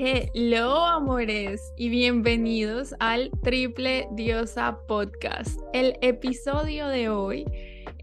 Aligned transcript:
Hello 0.00 0.86
amores 0.86 1.72
y 1.76 1.88
bienvenidos 1.88 2.94
al 3.00 3.32
Triple 3.42 4.08
Diosa 4.12 4.78
Podcast. 4.86 5.60
El 5.72 5.98
episodio 6.02 6.86
de 6.86 7.08
hoy 7.08 7.44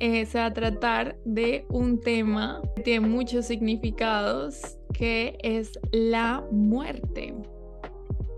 eh, 0.01 0.25
se 0.25 0.39
va 0.39 0.47
a 0.47 0.53
tratar 0.53 1.17
de 1.23 1.65
un 1.69 2.01
tema 2.01 2.61
que 2.75 2.83
tiene 2.83 3.07
muchos 3.07 3.45
significados 3.45 4.77
que 4.93 5.37
es 5.41 5.79
la 5.93 6.45
muerte. 6.51 7.33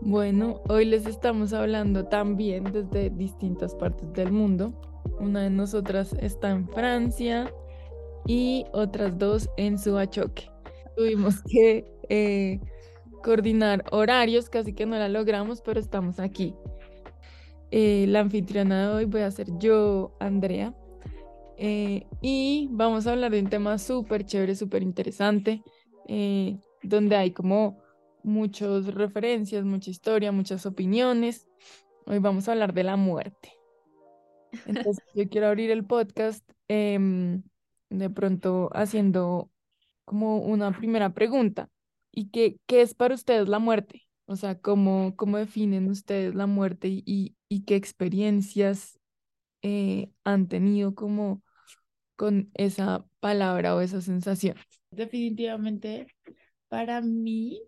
Bueno, 0.01 0.61
hoy 0.69 0.85
les 0.85 1.07
estamos 1.07 1.51
hablando 1.51 2.05
también 2.05 2.63
desde 2.65 3.09
distintas 3.09 3.73
partes 3.73 4.13
del 4.13 4.31
mundo. 4.31 4.71
Una 5.19 5.41
de 5.41 5.49
nosotras 5.49 6.15
está 6.21 6.51
en 6.51 6.69
Francia 6.69 7.51
y 8.27 8.65
otras 8.71 9.17
dos 9.17 9.49
en 9.57 9.79
Suachoque. 9.79 10.47
Tuvimos 10.95 11.41
que 11.49 11.91
eh, 12.09 12.59
coordinar 13.23 13.83
horarios, 13.91 14.49
casi 14.49 14.73
que 14.73 14.85
no 14.85 14.97
la 14.97 15.09
logramos, 15.09 15.61
pero 15.61 15.79
estamos 15.79 16.19
aquí. 16.19 16.53
Eh, 17.71 18.05
la 18.07 18.21
anfitriona 18.21 18.87
de 18.87 18.95
hoy 18.95 19.05
voy 19.05 19.21
a 19.21 19.31
ser 19.31 19.47
yo, 19.57 20.15
Andrea, 20.19 20.73
eh, 21.57 22.05
y 22.21 22.69
vamos 22.71 23.07
a 23.07 23.11
hablar 23.11 23.31
de 23.31 23.41
un 23.41 23.49
tema 23.49 23.77
súper 23.77 24.25
chévere, 24.25 24.55
súper 24.55 24.83
interesante, 24.83 25.63
donde 26.83 27.15
hay 27.17 27.31
como 27.31 27.77
muchas 28.23 28.93
referencias, 28.93 29.63
mucha 29.63 29.89
historia, 29.89 30.31
muchas 30.31 30.65
opiniones. 30.65 31.47
Hoy 32.05 32.19
vamos 32.19 32.47
a 32.47 32.51
hablar 32.51 32.73
de 32.73 32.83
la 32.83 32.95
muerte. 32.95 33.53
Entonces, 34.65 35.03
yo 35.15 35.27
quiero 35.29 35.47
abrir 35.47 35.71
el 35.71 35.85
podcast 35.85 36.47
em, 36.67 37.43
de 37.89 38.09
pronto 38.09 38.69
haciendo 38.73 39.49
como 40.05 40.37
una 40.39 40.71
primera 40.71 41.13
pregunta. 41.13 41.69
¿Y 42.17 42.29
qué, 42.31 42.59
qué 42.65 42.81
es 42.81 42.95
para 42.95 43.13
ustedes 43.13 43.47
la 43.47 43.59
muerte? 43.59 44.07
O 44.25 44.35
sea, 44.35 44.59
¿cómo, 44.59 45.15
cómo 45.15 45.37
definen 45.37 45.87
ustedes 45.87 46.33
la 46.33 46.47
muerte 46.47 46.87
y, 46.87 47.35
y, 47.47 47.63
qué 47.65 47.75
experiencias 47.75 48.99
eh, 49.61 50.09
han 50.23 50.47
tenido 50.47 50.95
como 50.95 51.43
con 52.15 52.49
esa 52.55 53.05
palabra 53.19 53.75
o 53.75 53.81
esa 53.81 54.01
sensación? 54.01 54.57
Definitivamente, 54.89 56.07
para 56.69 57.01
mí, 57.01 57.61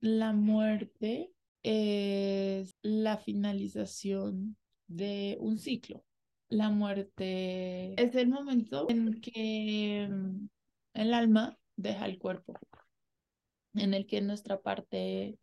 la 0.00 0.34
muerte 0.34 1.32
es 1.62 2.76
la 2.82 3.16
finalización 3.16 4.58
de 4.88 5.38
un 5.40 5.58
ciclo. 5.58 6.04
La 6.50 6.68
muerte 6.68 7.98
es 7.98 8.14
el 8.14 8.28
momento 8.28 8.90
en 8.90 9.22
que 9.22 10.06
mm, 10.06 10.48
el 10.92 11.14
alma 11.14 11.56
deja 11.76 12.04
el 12.04 12.18
cuerpo, 12.18 12.52
en 13.76 13.94
el 13.94 14.06
que 14.06 14.20
nuestra 14.20 14.60
parte 14.60 15.38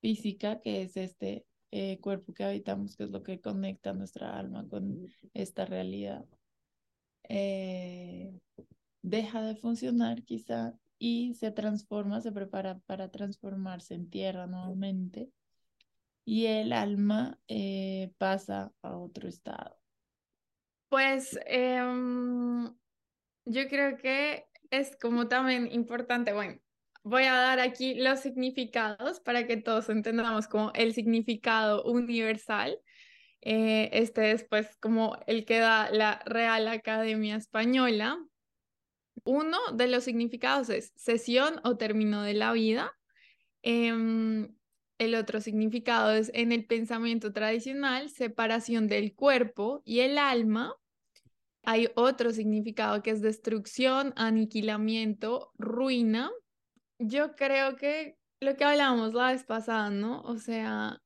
física, 0.00 0.60
que 0.60 0.82
es 0.82 0.96
este 0.96 1.46
eh, 1.70 1.98
cuerpo 2.00 2.32
que 2.32 2.44
habitamos, 2.44 2.96
que 2.96 3.04
es 3.04 3.10
lo 3.10 3.22
que 3.22 3.40
conecta 3.40 3.92
nuestra 3.92 4.38
alma 4.38 4.66
con 4.68 5.06
esta 5.34 5.64
realidad, 5.64 6.24
eh, 7.28 8.32
deja 9.02 9.42
de 9.42 9.56
funcionar 9.56 10.24
quizá 10.24 10.74
y 10.98 11.34
se 11.34 11.50
transforma, 11.50 12.20
se 12.20 12.32
prepara 12.32 12.78
para 12.86 13.10
transformarse 13.10 13.94
en 13.94 14.10
tierra 14.10 14.46
nuevamente 14.46 15.30
y 16.24 16.46
el 16.46 16.72
alma 16.72 17.38
eh, 17.48 18.12
pasa 18.18 18.72
a 18.82 18.96
otro 18.96 19.28
estado. 19.28 19.80
Pues 20.88 21.38
em, 21.46 22.64
yo 23.44 23.68
creo 23.68 23.96
que 23.96 24.46
es 24.70 24.96
como 24.96 25.28
también 25.28 25.70
importante, 25.72 26.32
bueno, 26.32 26.60
voy 27.02 27.24
a 27.24 27.34
dar 27.34 27.60
aquí 27.60 27.94
los 27.94 28.20
significados 28.20 29.20
para 29.20 29.46
que 29.46 29.56
todos 29.56 29.88
entendamos 29.88 30.48
como 30.48 30.72
el 30.74 30.94
significado 30.94 31.82
universal. 31.84 32.78
Eh, 33.42 33.88
este 33.92 34.32
es 34.32 34.44
pues 34.44 34.76
como 34.80 35.18
el 35.26 35.44
que 35.44 35.58
da 35.58 35.90
la 35.90 36.20
Real 36.26 36.68
Academia 36.68 37.36
Española, 37.36 38.18
uno 39.24 39.58
de 39.72 39.86
los 39.88 40.04
significados 40.04 40.70
es 40.70 40.92
sesión 40.96 41.60
o 41.64 41.76
término 41.76 42.22
de 42.22 42.34
la 42.34 42.52
vida. 42.52 42.96
Em, 43.62 44.54
el 44.98 45.14
otro 45.14 45.40
significado 45.40 46.12
es 46.12 46.30
en 46.34 46.52
el 46.52 46.66
pensamiento 46.66 47.32
tradicional, 47.32 48.10
separación 48.10 48.86
del 48.86 49.14
cuerpo 49.14 49.82
y 49.84 50.00
el 50.00 50.18
alma. 50.18 50.74
Hay 51.62 51.88
otro 51.94 52.32
significado 52.32 53.02
que 53.02 53.10
es 53.10 53.22
destrucción, 53.22 54.12
aniquilamiento, 54.16 55.52
ruina. 55.58 56.30
Yo 57.02 57.34
creo 57.34 57.76
que 57.76 58.18
lo 58.40 58.56
que 58.56 58.64
hablábamos 58.64 59.14
la 59.14 59.32
vez 59.32 59.44
pasada, 59.44 59.88
¿no? 59.88 60.20
O 60.20 60.36
sea, 60.36 61.00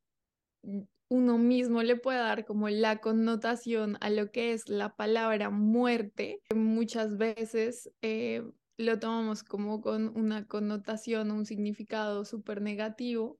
uno 1.09 1.39
mismo 1.39 1.85
le 1.85 1.95
puede 1.95 2.19
dar 2.19 2.45
como 2.45 2.69
la 2.69 2.99
connotación 2.99 3.97
a 4.01 4.11
lo 4.11 4.33
que 4.33 4.53
es 4.53 4.69
la 4.69 4.97
palabra 4.97 5.51
muerte. 5.51 6.43
Muchas 6.53 7.17
veces 7.17 7.93
eh, 8.03 8.43
lo 8.77 8.99
tomamos 8.99 9.45
como 9.45 9.81
con 9.81 10.09
una 10.17 10.49
connotación, 10.49 11.31
un 11.31 11.47
significado 11.47 12.25
súper 12.25 12.61
negativo 12.61 13.39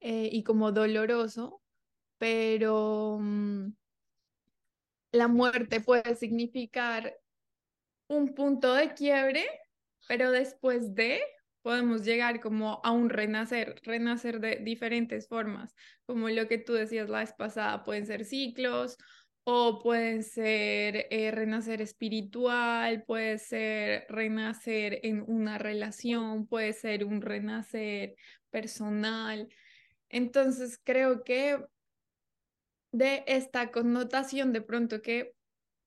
eh, 0.00 0.28
y 0.32 0.42
como 0.42 0.72
doloroso, 0.72 1.62
pero 2.18 3.18
mm, 3.20 3.68
la 5.12 5.28
muerte 5.28 5.80
puede 5.80 6.16
significar 6.16 7.16
un 8.08 8.34
punto 8.34 8.74
de 8.74 8.94
quiebre, 8.94 9.44
pero 10.08 10.32
después 10.32 10.92
de 10.96 11.22
podemos 11.64 12.04
llegar 12.04 12.40
como 12.40 12.82
a 12.84 12.90
un 12.90 13.08
renacer, 13.08 13.80
renacer 13.84 14.38
de 14.38 14.56
diferentes 14.56 15.26
formas, 15.28 15.74
como 16.04 16.28
lo 16.28 16.46
que 16.46 16.58
tú 16.58 16.74
decías 16.74 17.08
la 17.08 17.20
vez 17.20 17.32
pasada, 17.32 17.84
pueden 17.84 18.04
ser 18.04 18.26
ciclos 18.26 18.98
o 19.44 19.82
pueden 19.82 20.22
ser 20.24 21.06
eh, 21.10 21.30
renacer 21.30 21.80
espiritual, 21.80 23.04
puede 23.04 23.38
ser 23.38 24.04
renacer 24.10 25.00
en 25.04 25.24
una 25.26 25.56
relación, 25.56 26.46
puede 26.46 26.74
ser 26.74 27.02
un 27.06 27.22
renacer 27.22 28.14
personal. 28.50 29.48
Entonces 30.10 30.78
creo 30.84 31.24
que 31.24 31.64
de 32.92 33.24
esta 33.26 33.70
connotación 33.70 34.52
de 34.52 34.60
pronto 34.60 35.00
que 35.00 35.32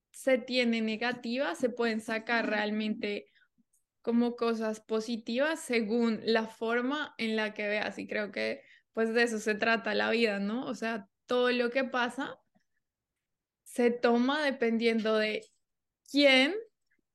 se 0.10 0.40
tiene 0.40 0.82
negativa, 0.82 1.54
se 1.54 1.70
pueden 1.70 2.02
sacar 2.02 2.50
realmente 2.50 3.28
como 4.08 4.38
cosas 4.38 4.80
positivas 4.80 5.60
según 5.60 6.22
la 6.24 6.48
forma 6.48 7.14
en 7.18 7.36
la 7.36 7.54
que 7.54 7.68
veas. 7.68 8.00
Y 8.00 8.08
creo 8.08 8.32
que 8.32 8.62
pues 8.94 9.14
de 9.14 9.24
eso 9.24 9.38
se 9.38 9.54
trata 9.54 9.94
la 9.96 10.10
vida, 10.12 10.40
¿no? 10.40 10.66
O 10.66 10.76
sea, 10.76 11.10
todo 11.26 11.52
lo 11.52 11.72
que 11.72 11.84
pasa 11.84 12.40
se 13.66 13.92
toma 13.92 14.42
dependiendo 14.46 15.18
de 15.18 15.46
quién 16.10 16.56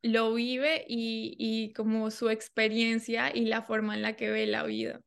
lo 0.02 0.34
vive 0.34 0.84
y, 0.86 1.34
y 1.38 1.72
como 1.72 2.10
su 2.10 2.28
experiencia 2.28 3.34
y 3.34 3.46
la 3.46 3.62
forma 3.62 3.94
en 3.94 4.02
la 4.02 4.14
que 4.14 4.28
ve 4.28 4.46
la 4.46 4.64
vida. 4.64 5.00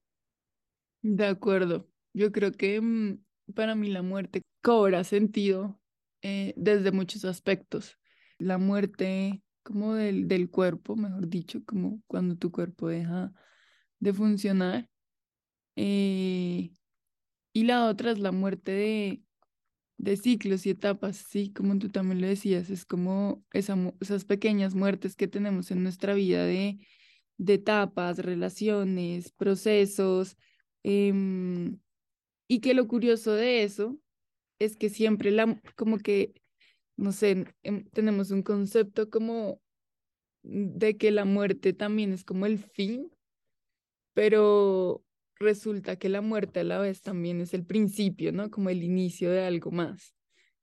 De 1.03 1.28
acuerdo. 1.28 1.88
Yo 2.13 2.31
creo 2.31 2.52
que 2.52 2.81
mm, 2.81 3.23
para 3.53 3.75
mí 3.75 3.90
la 3.90 4.02
muerte 4.02 4.41
cobra 4.63 5.03
sentido 5.03 5.79
eh, 6.23 6.56
desde 6.57 6.91
muchos 6.91 7.25
aspectos. 7.25 8.00
La 8.40 8.57
muerte 8.57 9.44
como 9.66 9.96
del, 9.96 10.30
del 10.30 10.50
cuerpo, 10.50 10.96
mejor 10.96 11.28
dicho, 11.28 11.66
como 11.66 12.02
cuando 12.08 12.38
tu 12.38 12.52
cuerpo 12.52 12.88
deja 12.88 13.34
de 14.00 14.14
funcionar. 14.14 14.90
Eh, 15.76 16.72
y 17.53 17.64
la 17.64 17.88
otra 17.88 18.12
es 18.12 18.20
la 18.20 18.31
muerte 18.31 18.72
de, 18.72 19.24
de 19.98 20.18
ciclos 20.18 20.66
y 20.66 20.72
etapas, 20.72 21.18
sí, 21.18 21.52
como 21.52 21.78
tú 21.80 21.90
también 21.90 22.22
lo 22.22 22.28
decías, 22.28 22.70
es 22.70 22.85
como 22.85 23.44
esa, 23.52 23.76
esas 24.00 24.26
pequeñas 24.26 24.76
muertes 24.76 25.16
que 25.16 25.28
tenemos 25.28 25.72
en 25.72 25.84
nuestra 25.84 26.14
vida 26.14 26.46
de, 26.46 26.78
de 27.38 27.56
etapas, 27.56 28.20
relaciones, 28.20 29.32
procesos, 29.32 30.38
em, 30.84 31.79
y 32.47 32.59
que 32.59 32.76
lo 32.76 32.88
curioso 32.88 33.34
de 33.34 33.64
eso 33.64 34.00
es 34.59 34.78
que 34.78 34.90
siempre 34.90 35.32
la, 35.32 35.59
como 35.76 35.97
que 35.97 36.34
no 36.97 37.12
sé, 37.12 37.46
em, 37.64 37.86
tenemos 37.92 38.32
un 38.32 38.44
concepto 38.44 39.09
como 39.09 39.62
de 40.44 40.97
que 40.97 41.12
la 41.12 41.26
muerte 41.26 41.74
también 41.74 42.14
es 42.14 42.24
como 42.24 42.46
el 42.46 42.59
fin, 42.59 43.12
pero 44.14 45.03
resulta 45.40 45.97
que 45.97 46.09
la 46.09 46.22
muerte 46.22 46.62
a 46.62 46.64
la 46.64 46.80
vez 46.80 47.02
también 47.02 47.42
es 47.42 47.53
el 47.53 47.66
principio, 47.66 48.32
¿no? 48.32 48.50
Como 48.50 48.70
el 48.70 48.84
inicio 48.84 49.32
de 49.32 49.44
algo 49.46 49.72
más. 49.72 50.16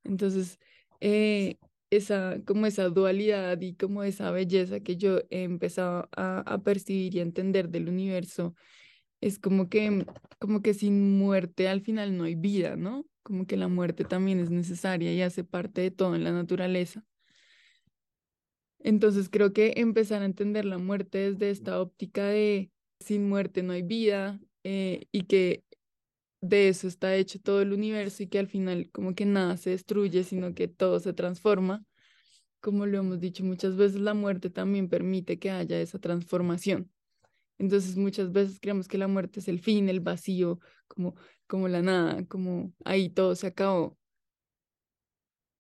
Entonces, 0.05 0.59
eh, 1.01 1.57
esa, 1.91 2.41
como 2.47 2.67
esa 2.67 2.89
dualidad 2.89 3.61
y 3.61 3.75
como 3.75 4.03
esa 4.03 4.31
belleza 4.31 4.81
que 4.81 4.97
yo 4.97 5.19
he 5.31 5.43
empezado 5.43 6.09
a, 6.17 6.41
a 6.41 6.63
percibir 6.63 7.15
y 7.15 7.21
a 7.21 7.23
entender 7.23 7.69
del 7.69 7.89
universo, 7.89 8.55
es 9.21 9.39
como 9.39 9.69
que, 9.69 10.07
como 10.39 10.63
que 10.63 10.75
sin 10.75 11.19
muerte 11.19 11.69
al 11.69 11.83
final 11.83 12.17
no 12.17 12.25
hay 12.25 12.35
vida, 12.35 12.77
¿no? 12.77 13.07
Como 13.23 13.47
que 13.47 13.57
la 13.57 13.69
muerte 13.69 14.05
también 14.05 14.41
es 14.41 14.51
necesaria 14.51 15.13
y 15.13 15.23
hace 15.23 15.45
parte 15.45 15.81
de 15.81 15.91
todo 15.91 16.15
en 16.15 16.25
la 16.25 16.33
naturaleza. 16.33 17.05
Entonces 18.81 19.29
creo 19.29 19.53
que 19.53 19.75
empezar 19.77 20.23
a 20.23 20.27
entender 20.27 20.65
la 20.65 20.79
muerte 20.79 21.19
desde 21.31 21.51
esta 21.51 21.81
óptica 21.81 22.27
de 22.27 22.71
sin 23.01 23.29
muerte 23.29 23.63
no 23.63 23.73
hay 23.73 23.83
vida 23.83 24.41
eh, 24.65 25.07
y 25.13 25.25
que 25.25 25.65
de 26.41 26.69
eso 26.69 26.89
está 26.89 27.15
hecho 27.17 27.41
todo 27.41 27.63
el 27.63 27.73
universo 27.73 28.23
y 28.23 28.27
que 28.27 28.39
al 28.39 28.49
final 28.49 28.91
como 28.91 29.15
que 29.15 29.27
nada 29.27 29.57
se 29.57 29.71
destruye, 29.71 30.25
sino 30.25 30.55
que 30.55 30.69
todo 30.69 30.99
se 31.01 31.13
transforma. 31.13 31.85
Como 32.61 32.87
lo 32.87 32.99
hemos 32.99 33.21
dicho 33.21 33.45
muchas 33.45 33.77
veces, 33.77 34.01
la 34.01 34.15
muerte 34.15 34.51
también 34.51 34.89
permite 34.89 35.39
que 35.39 35.51
haya 35.51 35.81
esa 35.81 35.99
transformación. 35.99 36.91
Entonces 37.63 37.97
muchas 37.97 38.33
veces 38.33 38.59
creemos 38.61 38.89
que 38.89 38.99
la 38.99 39.07
muerte 39.07 39.39
es 39.39 39.47
el 39.47 39.61
fin, 39.61 39.89
el 39.89 40.01
vacío, 40.01 40.59
como, 40.89 41.15
como 41.47 41.69
la 41.69 41.81
nada, 41.81 42.27
como 42.27 42.73
ahí 42.85 43.09
todo 43.09 43.37
se 43.37 43.47
acabó. 43.47 43.97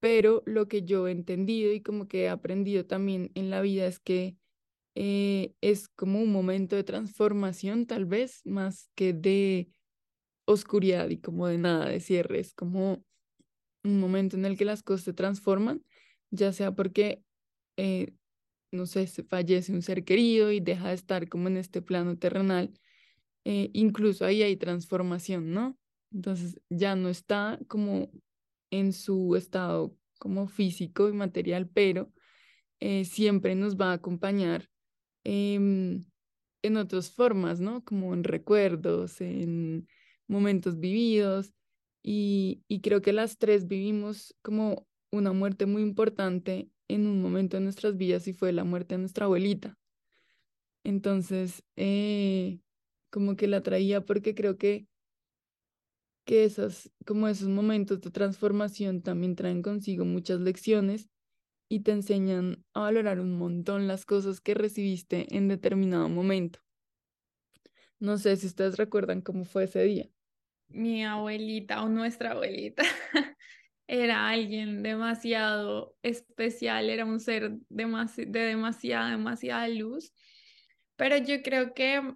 Pero 0.00 0.42
lo 0.44 0.66
que 0.66 0.82
yo 0.82 1.06
he 1.06 1.12
entendido 1.12 1.72
y 1.72 1.80
como 1.80 2.08
que 2.08 2.24
he 2.24 2.28
aprendido 2.28 2.84
también 2.84 3.30
en 3.36 3.50
la 3.50 3.60
vida 3.60 3.86
es 3.86 4.00
que 4.00 4.36
eh, 4.96 5.54
es 5.60 5.88
como 5.90 6.20
un 6.20 6.32
momento 6.32 6.74
de 6.74 6.82
transformación 6.82 7.86
tal 7.86 8.04
vez, 8.04 8.40
más 8.44 8.90
que 8.96 9.12
de 9.12 9.70
oscuridad 10.44 11.08
y 11.08 11.18
como 11.18 11.46
de 11.46 11.58
nada, 11.58 11.88
de 11.88 12.00
cierre, 12.00 12.40
es 12.40 12.52
como 12.52 13.04
un 13.84 14.00
momento 14.00 14.36
en 14.36 14.44
el 14.44 14.58
que 14.58 14.64
las 14.64 14.82
cosas 14.82 15.04
se 15.04 15.12
transforman, 15.12 15.84
ya 16.32 16.52
sea 16.52 16.74
porque, 16.74 17.22
eh, 17.76 18.12
no 18.72 18.86
sé, 18.86 19.06
se 19.06 19.22
fallece 19.22 19.72
un 19.72 19.82
ser 19.82 20.04
querido 20.04 20.50
y 20.50 20.60
deja 20.60 20.88
de 20.88 20.94
estar 20.94 21.28
como 21.28 21.48
en 21.48 21.58
este 21.58 21.82
plano 21.82 22.16
terrenal, 22.16 22.72
eh, 23.44 23.70
incluso 23.74 24.24
ahí 24.24 24.42
hay 24.42 24.56
transformación, 24.56 25.52
¿no? 25.52 25.76
Entonces 26.12 26.60
ya 26.70 26.96
no 26.96 27.08
está 27.08 27.58
como 27.68 28.10
en 28.70 28.92
su 28.92 29.36
estado 29.36 29.96
como 30.18 30.48
físico 30.48 31.08
y 31.08 31.12
material, 31.12 31.68
pero 31.68 32.10
eh, 32.80 33.04
siempre 33.04 33.54
nos 33.54 33.76
va 33.76 33.90
a 33.90 33.94
acompañar 33.94 34.68
em, 35.24 36.04
en 36.62 36.76
otras 36.76 37.10
formas, 37.10 37.60
¿no? 37.60 37.84
Como 37.84 38.14
en 38.14 38.24
recuerdos, 38.24 39.20
en 39.20 39.86
momentos 40.28 40.78
vividos 40.78 41.52
y, 42.02 42.62
y 42.68 42.80
creo 42.80 43.02
que 43.02 43.12
las 43.12 43.38
tres 43.38 43.66
vivimos 43.68 44.34
como 44.42 44.86
una 45.10 45.32
muerte 45.32 45.66
muy 45.66 45.82
importante 45.82 46.70
en 46.94 47.06
un 47.06 47.20
momento 47.22 47.56
de 47.56 47.62
nuestras 47.62 47.96
vidas 47.96 48.28
y 48.28 48.32
fue 48.32 48.52
la 48.52 48.64
muerte 48.64 48.94
de 48.94 49.00
nuestra 49.00 49.26
abuelita. 49.26 49.78
Entonces, 50.84 51.62
eh, 51.76 52.60
como 53.10 53.36
que 53.36 53.46
la 53.46 53.62
traía 53.62 54.04
porque 54.04 54.34
creo 54.34 54.58
que, 54.58 54.88
que 56.24 56.44
esas, 56.44 56.90
como 57.06 57.28
esos 57.28 57.48
momentos 57.48 58.00
de 58.00 58.10
transformación 58.10 59.02
también 59.02 59.36
traen 59.36 59.62
consigo 59.62 60.04
muchas 60.04 60.40
lecciones 60.40 61.08
y 61.68 61.80
te 61.80 61.92
enseñan 61.92 62.64
a 62.74 62.80
valorar 62.80 63.20
un 63.20 63.36
montón 63.36 63.88
las 63.88 64.04
cosas 64.04 64.40
que 64.40 64.54
recibiste 64.54 65.36
en 65.36 65.48
determinado 65.48 66.08
momento. 66.08 66.60
No 67.98 68.18
sé 68.18 68.36
si 68.36 68.46
ustedes 68.46 68.76
recuerdan 68.76 69.20
cómo 69.20 69.44
fue 69.44 69.64
ese 69.64 69.82
día 69.84 70.10
mi 70.72 71.04
abuelita 71.04 71.82
o 71.82 71.88
nuestra 71.88 72.32
abuelita 72.32 72.82
era 73.86 74.28
alguien 74.28 74.82
demasiado 74.82 75.94
especial, 76.02 76.88
era 76.90 77.04
un 77.04 77.20
ser 77.20 77.52
de 77.68 78.40
demasiada, 78.40 79.10
demasiada 79.10 79.68
luz. 79.68 80.12
Pero 80.96 81.16
yo 81.16 81.42
creo 81.42 81.74
que 81.74 82.14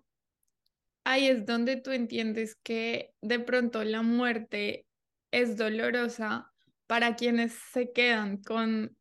ahí 1.05 1.29
es 1.29 1.47
donde 1.47 1.77
tú 1.77 1.91
entiendes 1.93 2.57
que 2.63 3.15
de 3.21 3.39
pronto 3.39 3.85
la 3.85 4.03
muerte 4.03 4.87
es 5.31 5.57
dolorosa 5.57 6.53
para 6.87 7.17
quienes 7.17 7.53
se 7.73 7.93
quedan 7.93 8.39
con 8.43 8.97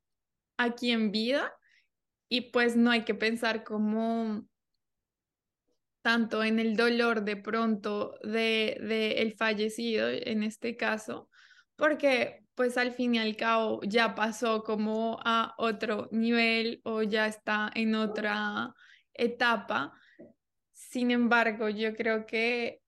aquí 0.57 0.91
en 0.91 1.11
vida 1.11 1.53
y 2.29 2.51
pues 2.51 2.75
no 2.75 2.91
hay 2.91 3.03
que 3.03 3.15
pensar 3.15 3.63
como 3.63 4.47
tanto 6.01 6.43
en 6.43 6.59
el 6.59 6.75
dolor 6.75 7.23
de 7.23 7.35
pronto 7.35 8.19
de, 8.21 8.77
el 9.17 9.33
fallecido 9.33 10.07
en 10.07 10.43
este 10.43 10.77
caso, 10.77 11.29
porque 11.75 12.44
pues 12.55 12.77
al 12.77 12.93
fin 12.93 13.15
y 13.15 13.19
al 13.19 13.35
cabo 13.35 13.81
ya 13.83 14.15
pasó 14.15 14.63
como 14.63 15.19
a 15.23 15.53
otro 15.57 16.07
nivel 16.11 16.81
o 16.83 17.03
ya 17.03 17.27
está 17.27 17.69
en 17.75 17.95
otra 17.95 18.73
etapa. 19.13 19.93
Sin 20.71 21.11
embargo, 21.11 21.69
yo 21.69 21.95
creo 21.95 22.25
que 22.25 22.81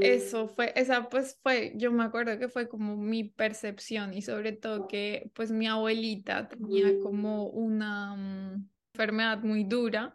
eso 0.00 0.48
fue, 0.48 0.72
esa 0.76 1.08
pues 1.08 1.38
fue, 1.42 1.72
yo 1.76 1.92
me 1.92 2.04
acuerdo 2.04 2.38
que 2.38 2.48
fue 2.48 2.68
como 2.68 2.96
mi 2.96 3.24
percepción 3.24 4.14
y 4.14 4.22
sobre 4.22 4.52
todo 4.52 4.86
que 4.86 5.30
pues 5.34 5.50
mi 5.50 5.66
abuelita 5.66 6.48
tenía 6.48 6.98
como 7.02 7.48
una 7.48 8.14
mm, 8.14 8.70
enfermedad 8.94 9.42
muy 9.42 9.64
dura 9.64 10.14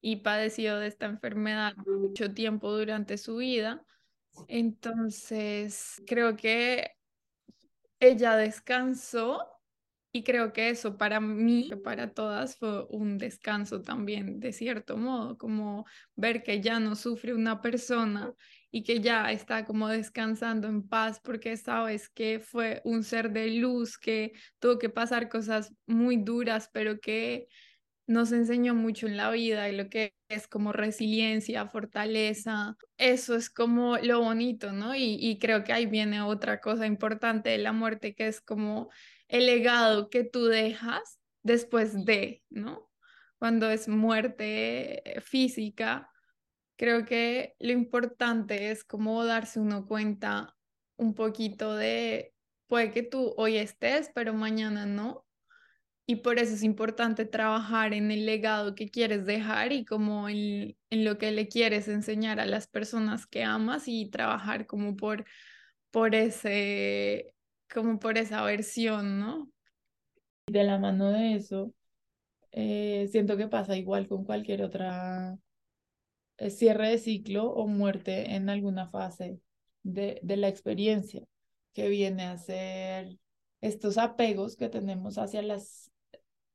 y 0.00 0.16
padeció 0.16 0.78
de 0.78 0.86
esta 0.86 1.06
enfermedad 1.06 1.74
mucho 1.86 2.32
tiempo 2.32 2.70
durante 2.70 3.18
su 3.18 3.36
vida. 3.36 3.84
Entonces, 4.48 6.02
creo 6.06 6.36
que 6.36 6.92
ella 8.08 8.36
descansó 8.36 9.54
y 10.12 10.22
creo 10.22 10.52
que 10.52 10.70
eso 10.70 10.96
para 10.96 11.18
mí, 11.20 11.70
para 11.82 12.12
todas, 12.14 12.56
fue 12.56 12.86
un 12.90 13.18
descanso 13.18 13.82
también, 13.82 14.38
de 14.38 14.52
cierto 14.52 14.96
modo, 14.96 15.36
como 15.36 15.86
ver 16.14 16.44
que 16.44 16.60
ya 16.60 16.78
no 16.78 16.94
sufre 16.94 17.34
una 17.34 17.60
persona 17.60 18.32
y 18.70 18.84
que 18.84 19.00
ya 19.00 19.32
está 19.32 19.64
como 19.64 19.88
descansando 19.88 20.68
en 20.68 20.86
paz 20.86 21.20
porque 21.20 21.56
sabes 21.56 22.08
que 22.08 22.38
fue 22.38 22.80
un 22.84 23.02
ser 23.02 23.32
de 23.32 23.50
luz 23.52 23.98
que 23.98 24.32
tuvo 24.60 24.78
que 24.78 24.88
pasar 24.88 25.28
cosas 25.28 25.72
muy 25.86 26.16
duras, 26.16 26.70
pero 26.72 27.00
que 27.00 27.48
nos 28.06 28.32
enseñó 28.32 28.74
mucho 28.74 29.06
en 29.06 29.16
la 29.16 29.30
vida 29.30 29.68
y 29.68 29.76
lo 29.76 29.88
que 29.88 30.14
es 30.28 30.46
como 30.46 30.72
resiliencia, 30.72 31.66
fortaleza, 31.68 32.76
eso 32.98 33.34
es 33.34 33.50
como 33.50 33.96
lo 33.98 34.20
bonito, 34.20 34.72
¿no? 34.72 34.94
Y, 34.94 35.16
y, 35.20 35.38
creo 35.38 35.64
que 35.64 35.72
ahí 35.72 35.86
viene 35.86 36.20
otra 36.20 36.60
cosa 36.60 36.86
importante 36.86 37.50
de 37.50 37.58
la 37.58 37.72
muerte, 37.72 38.14
que 38.14 38.28
es 38.28 38.40
como 38.40 38.90
el 39.28 39.46
legado 39.46 40.10
que 40.10 40.24
tú 40.24 40.46
dejas 40.46 41.18
después 41.42 42.04
de, 42.04 42.42
¿no? 42.50 42.90
Cuando 43.38 43.70
es 43.70 43.88
muerte 43.88 45.02
física, 45.22 46.10
creo 46.76 47.04
que 47.04 47.54
lo 47.58 47.72
importante 47.72 48.70
es 48.70 48.84
como 48.84 49.24
darse 49.24 49.60
uno 49.60 49.86
cuenta 49.86 50.56
un 50.96 51.14
poquito 51.14 51.74
de, 51.74 52.34
puede 52.66 52.90
que 52.92 53.02
tú 53.02 53.34
hoy 53.36 53.56
estés, 53.56 54.10
pero 54.14 54.34
mañana 54.34 54.86
no, 54.86 55.23
y 56.06 56.16
por 56.16 56.38
eso 56.38 56.54
es 56.54 56.62
importante 56.62 57.24
trabajar 57.24 57.94
en 57.94 58.10
el 58.10 58.26
legado 58.26 58.74
que 58.74 58.90
quieres 58.90 59.24
dejar 59.24 59.72
y 59.72 59.84
como 59.84 60.28
en, 60.28 60.76
en, 60.90 61.04
lo 61.04 61.16
que 61.16 61.32
le 61.32 61.48
quieres 61.48 61.88
enseñar 61.88 62.40
a 62.40 62.46
las 62.46 62.66
personas 62.66 63.26
que 63.26 63.42
amas 63.42 63.84
y 63.86 64.10
trabajar 64.10 64.66
como 64.66 64.96
por, 64.96 65.24
por 65.90 66.14
ese, 66.14 67.32
como 67.72 67.98
por 67.98 68.18
esa 68.18 68.42
versión, 68.42 69.18
¿no? 69.18 69.50
De 70.46 70.62
la 70.64 70.78
mano 70.78 71.10
de 71.10 71.36
eso, 71.36 71.72
eh, 72.52 73.08
siento 73.10 73.38
que 73.38 73.48
pasa 73.48 73.74
igual 73.76 74.06
con 74.06 74.24
cualquier 74.24 74.62
otra 74.62 75.38
eh, 76.36 76.50
cierre 76.50 76.90
de 76.90 76.98
ciclo 76.98 77.50
o 77.50 77.66
muerte 77.66 78.34
en 78.34 78.50
alguna 78.50 78.86
fase 78.88 79.40
de, 79.82 80.20
de 80.22 80.36
la 80.36 80.48
experiencia, 80.48 81.22
que 81.72 81.88
viene 81.88 82.24
a 82.24 82.36
ser 82.36 83.16
estos 83.62 83.96
apegos 83.96 84.56
que 84.56 84.68
tenemos 84.68 85.16
hacia 85.16 85.40
las 85.40 85.83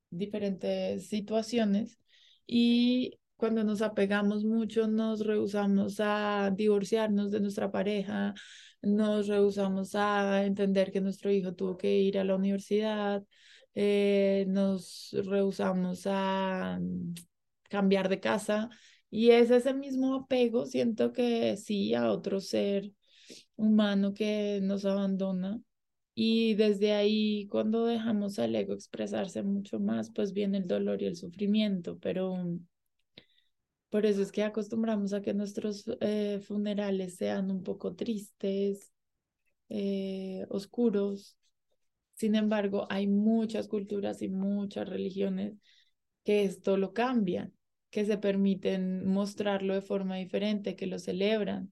diferentes 0.09 1.07
situaciones 1.07 1.99
y 2.47 3.19
cuando 3.35 3.63
nos 3.63 3.81
apegamos 3.81 4.43
mucho 4.43 4.87
nos 4.87 5.25
rehusamos 5.25 5.99
a 5.99 6.51
divorciarnos 6.55 7.31
de 7.31 7.39
nuestra 7.39 7.71
pareja, 7.71 8.33
nos 8.81 9.27
rehusamos 9.27 9.95
a 9.95 10.45
entender 10.45 10.91
que 10.91 11.01
nuestro 11.01 11.31
hijo 11.31 11.53
tuvo 11.53 11.77
que 11.77 11.99
ir 11.99 12.19
a 12.19 12.23
la 12.23 12.35
universidad, 12.35 13.23
eh, 13.75 14.45
nos 14.47 15.15
rehusamos 15.25 16.03
a 16.05 16.79
mm, 16.81 17.13
cambiar 17.69 18.09
de 18.09 18.19
casa 18.19 18.69
y 19.09 19.31
es 19.31 19.51
ese 19.51 19.73
mismo 19.73 20.15
apego, 20.15 20.65
siento 20.65 21.13
que 21.13 21.57
sí, 21.57 21.93
a 21.93 22.11
otro 22.11 22.41
ser 22.41 22.91
humano 23.55 24.13
que 24.13 24.59
nos 24.63 24.85
abandona 24.85 25.61
y 26.21 26.53
desde 26.55 26.91
ahí, 26.91 27.47
cuando 27.47 27.85
dejamos 27.85 28.39
al 28.39 28.53
ego 28.53 28.73
expresarse 28.73 29.41
mucho 29.41 29.79
más, 29.79 30.11
pues 30.11 30.33
viene 30.33 30.57
el 30.57 30.67
dolor 30.67 31.01
y 31.01 31.05
el 31.05 31.15
sufrimiento, 31.15 31.97
pero 31.97 32.35
por 33.89 34.05
eso 34.05 34.21
es 34.21 34.33
que 34.33 34.43
acostumbramos 34.43 35.13
a 35.13 35.21
que 35.21 35.33
nuestros 35.33 35.85
eh, 36.01 36.41
funerales 36.45 37.15
sean 37.15 37.49
un 37.49 37.63
poco 37.63 37.95
tristes, 37.95 38.91
eh, 39.69 40.45
oscuros. 40.49 41.37
Sin 42.15 42.35
embargo, 42.35 42.85
hay 42.89 43.07
muchas 43.07 43.69
culturas 43.69 44.21
y 44.21 44.27
muchas 44.27 44.89
religiones 44.89 45.53
que 46.25 46.43
esto 46.43 46.75
lo 46.75 46.91
cambian, 46.91 47.53
que 47.91 48.03
se 48.03 48.17
permiten 48.17 49.07
mostrarlo 49.07 49.73
de 49.73 49.81
forma 49.81 50.17
diferente, 50.17 50.75
que 50.75 50.87
lo 50.87 50.99
celebran 50.99 51.71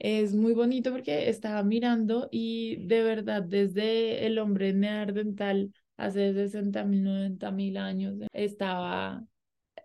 es 0.00 0.34
muy 0.34 0.54
bonito 0.54 0.92
porque 0.92 1.28
estaba 1.28 1.62
mirando 1.62 2.28
y 2.32 2.76
de 2.86 3.02
verdad 3.02 3.42
desde 3.42 4.26
el 4.26 4.38
hombre 4.38 4.72
neandertal 4.72 5.72
hace 5.98 6.32
60 6.34 6.84
mil, 6.84 7.04
90 7.04 7.50
mil 7.52 7.76
años 7.76 8.16
estaba 8.32 9.24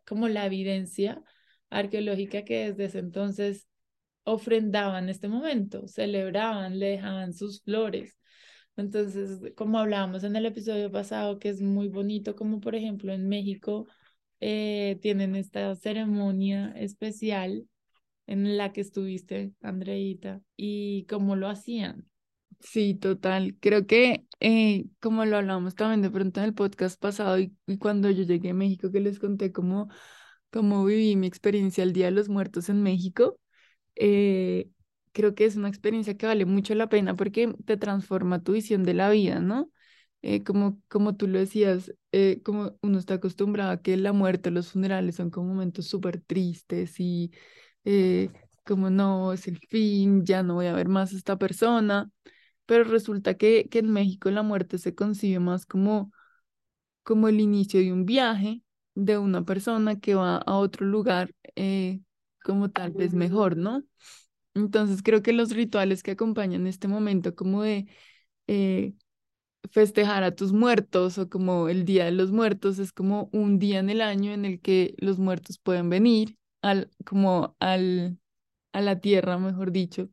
como 0.07 0.29
la 0.29 0.45
evidencia 0.45 1.21
arqueológica 1.69 2.45
que 2.45 2.71
desde 2.71 2.85
ese 2.85 2.99
entonces 2.99 3.67
ofrendaban 4.23 5.09
este 5.09 5.27
momento, 5.27 5.87
celebraban, 5.87 6.79
le 6.79 6.87
dejaban 6.91 7.33
sus 7.33 7.61
flores. 7.61 8.17
Entonces, 8.77 9.53
como 9.55 9.79
hablábamos 9.79 10.23
en 10.23 10.35
el 10.35 10.45
episodio 10.45 10.91
pasado, 10.91 11.39
que 11.39 11.49
es 11.49 11.61
muy 11.61 11.89
bonito, 11.89 12.35
como 12.35 12.59
por 12.61 12.75
ejemplo 12.75 13.13
en 13.13 13.27
México 13.29 13.87
eh, 14.39 14.99
tienen 15.01 15.35
esta 15.35 15.75
ceremonia 15.75 16.73
especial 16.77 17.67
en 18.27 18.57
la 18.57 18.73
que 18.73 18.81
estuviste, 18.81 19.53
Andreita, 19.61 20.41
y 20.55 21.05
cómo 21.05 21.35
lo 21.35 21.47
hacían. 21.47 22.07
Sí, 22.59 22.95
total. 22.95 23.57
Creo 23.59 23.85
que 23.85 24.25
eh, 24.39 24.85
como 24.99 25.25
lo 25.25 25.37
hablamos 25.37 25.75
también 25.75 26.01
de 26.01 26.09
pronto 26.09 26.39
en 26.39 26.47
el 26.47 26.53
podcast 26.53 26.99
pasado 26.99 27.37
y, 27.39 27.53
cuando 27.79 28.09
yo 28.09 28.23
llegué 28.23 28.51
a 28.51 28.53
México 28.53 28.91
que 28.91 28.99
les 28.99 29.19
conté 29.19 29.51
cómo, 29.51 29.89
cómo 30.51 30.85
viví 30.85 31.15
mi 31.15 31.27
experiencia 31.27 31.83
el 31.83 31.93
Día 31.93 32.05
de 32.05 32.11
los 32.11 32.29
Muertos 32.29 32.69
en 32.69 32.81
México, 32.81 33.39
eh, 33.95 34.69
creo 35.11 35.35
que 35.35 35.45
es 35.45 35.55
una 35.55 35.69
experiencia 35.69 36.17
que 36.17 36.25
vale 36.25 36.45
mucho 36.45 36.75
la 36.75 36.89
pena 36.89 37.15
porque 37.15 37.53
te 37.65 37.77
transforma 37.77 38.43
tu 38.43 38.53
visión 38.53 38.83
de 38.83 38.93
la 38.93 39.09
vida, 39.09 39.39
¿no? 39.39 39.71
Eh, 40.21 40.43
como, 40.43 40.81
como 40.87 41.15
tú 41.15 41.27
lo 41.27 41.37
decías, 41.39 41.93
eh, 42.11 42.41
como 42.43 42.77
uno 42.81 42.97
está 42.97 43.15
acostumbrado 43.15 43.71
a 43.71 43.81
que 43.81 43.95
la 43.95 44.11
muerte, 44.11 44.49
los 44.51 44.71
funerales 44.71 45.15
son 45.15 45.29
como 45.29 45.49
momentos 45.53 45.87
súper 45.87 46.19
tristes 46.21 46.99
y 46.99 47.31
como 48.65 48.89
no, 48.89 49.33
es 49.33 49.47
el 49.47 49.59
fin, 49.69 50.25
ya 50.25 50.43
no 50.43 50.55
voy 50.55 50.67
a 50.67 50.73
ver 50.73 50.87
más 50.89 51.13
a 51.13 51.17
esta 51.17 51.37
persona, 51.37 52.09
pero 52.65 52.83
resulta 52.83 53.35
que, 53.35 53.67
que 53.69 53.79
en 53.79 53.91
México 53.91 54.31
la 54.31 54.43
muerte 54.43 54.77
se 54.79 54.95
concibe 54.95 55.39
más 55.39 55.65
como, 55.65 56.11
como 57.03 57.27
el 57.29 57.39
inicio 57.41 57.79
de 57.79 57.93
un 57.93 58.05
viaje 58.05 58.63
de 58.95 59.17
una 59.17 59.45
persona 59.45 59.99
que 59.99 60.15
va 60.15 60.37
a 60.37 60.57
otro 60.57 60.85
lugar 60.85 61.31
como 62.43 62.69
tal 62.71 62.91
vez 62.91 63.13
mejor, 63.13 63.57
¿no? 63.57 63.83
Entonces 64.53 65.01
creo 65.03 65.21
que 65.21 65.33
los 65.33 65.51
rituales 65.51 66.03
que 66.03 66.11
acompañan 66.11 66.67
este 66.67 66.87
momento 66.87 67.35
como 67.35 67.63
de 67.63 67.87
eh, 68.47 68.93
festejar 69.71 70.23
a 70.23 70.35
tus 70.35 70.53
muertos 70.53 71.17
o 71.17 71.29
como 71.29 71.69
el 71.69 71.85
Día 71.85 72.05
de 72.05 72.11
los 72.11 72.31
Muertos 72.31 72.79
es 72.79 72.93
como 72.93 73.29
un 73.33 73.59
día 73.59 73.79
en 73.79 73.89
el 73.89 74.01
año 74.01 74.31
en 74.33 74.45
el 74.45 74.61
que 74.61 74.95
los 74.99 75.19
muertos 75.19 75.59
pueden 75.59 75.89
venir 75.89 76.37
al, 76.65 76.91
como 77.05 77.55
al, 77.59 78.17
a 78.73 78.81
la 78.81 78.99
tierra, 79.01 79.37
mejor 79.39 79.71
dicho, 79.71 80.09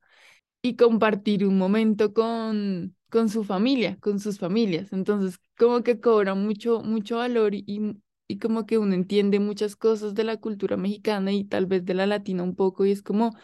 y 0.62 0.76
compartir 0.76 1.46
un 1.46 1.58
momento 1.58 2.12
con, 2.14 2.96
con 3.10 3.28
su 3.28 3.44
familia, 3.44 3.98
con 4.00 4.20
sus 4.20 4.38
familias. 4.38 4.92
Entonces 4.92 5.38
como 5.58 5.82
que 5.82 6.00
cobra 6.00 6.34
mucho, 6.34 6.82
mucho 6.82 7.18
valor 7.18 7.54
y, 7.54 7.96
y 8.28 8.38
como 8.38 8.66
que 8.66 8.78
uno 8.78 8.94
entiende 8.94 9.40
muchas 9.40 9.76
cosas 9.76 10.14
de 10.14 10.24
la 10.24 10.36
cultura 10.38 10.76
mexicana 10.76 11.32
y 11.32 11.44
tal 11.44 11.66
vez 11.66 11.84
de 11.84 11.94
la 11.94 12.06
latina 12.06 12.42
un 12.42 12.56
poco, 12.56 12.84
y 12.86 12.92
es 12.92 13.02
como 13.02 13.36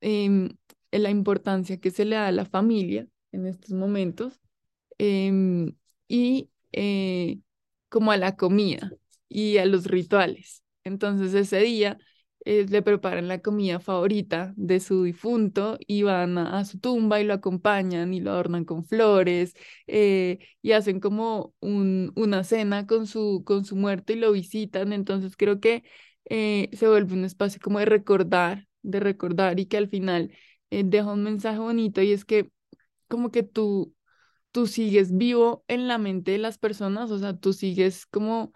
em, 0.00 0.50
la 0.92 1.10
importancia 1.10 1.78
que 1.80 1.90
se 1.90 2.04
le 2.04 2.16
da 2.16 2.28
a 2.28 2.32
la 2.32 2.44
familia 2.44 3.06
en 3.32 3.46
estos 3.46 3.70
momentos 3.72 4.40
em, 4.98 5.74
y 6.08 6.50
eh, 6.72 7.38
como 7.88 8.12
a 8.12 8.16
la 8.16 8.36
comida 8.36 8.92
y 9.28 9.58
a 9.58 9.66
los 9.66 9.86
rituales. 9.86 10.62
Entonces 10.84 11.34
ese 11.34 11.60
día 11.60 11.98
eh, 12.44 12.66
le 12.68 12.82
preparan 12.82 13.28
la 13.28 13.40
comida 13.40 13.80
favorita 13.80 14.52
de 14.56 14.80
su 14.80 15.04
difunto 15.04 15.78
y 15.86 16.02
van 16.02 16.38
a, 16.38 16.64
su 16.64 16.78
tumba 16.78 17.20
y 17.20 17.24
lo 17.24 17.34
acompañan 17.34 18.12
y 18.14 18.20
lo 18.20 18.32
adornan 18.32 18.64
con 18.64 18.84
flores 18.84 19.54
eh, 19.86 20.38
y 20.62 20.72
hacen 20.72 21.00
como 21.00 21.54
un, 21.60 22.12
una 22.16 22.44
cena 22.44 22.86
con 22.86 23.06
su, 23.06 23.42
con 23.46 23.64
su 23.64 23.76
muerto 23.76 24.12
y 24.12 24.16
lo 24.16 24.32
visitan. 24.32 24.92
Entonces 24.92 25.36
creo 25.36 25.60
que 25.60 25.84
eh, 26.26 26.70
se 26.72 26.88
vuelve 26.88 27.14
un 27.14 27.24
espacio 27.24 27.60
como 27.62 27.78
de 27.78 27.86
recordar, 27.86 28.66
de 28.82 29.00
recordar 29.00 29.58
y 29.60 29.66
que 29.66 29.76
al 29.78 29.88
final 29.88 30.32
deja 30.70 31.12
un 31.12 31.22
mensaje 31.22 31.58
bonito 31.60 32.02
y 32.02 32.12
es 32.12 32.24
que 32.24 32.50
como 33.08 33.30
que 33.30 33.42
tú, 33.42 33.94
tú 34.52 34.66
sigues 34.66 35.16
vivo 35.16 35.64
en 35.68 35.88
la 35.88 35.98
mente 35.98 36.32
de 36.32 36.38
las 36.38 36.58
personas, 36.58 37.10
o 37.10 37.18
sea, 37.18 37.36
tú 37.36 37.52
sigues 37.52 38.06
como 38.06 38.52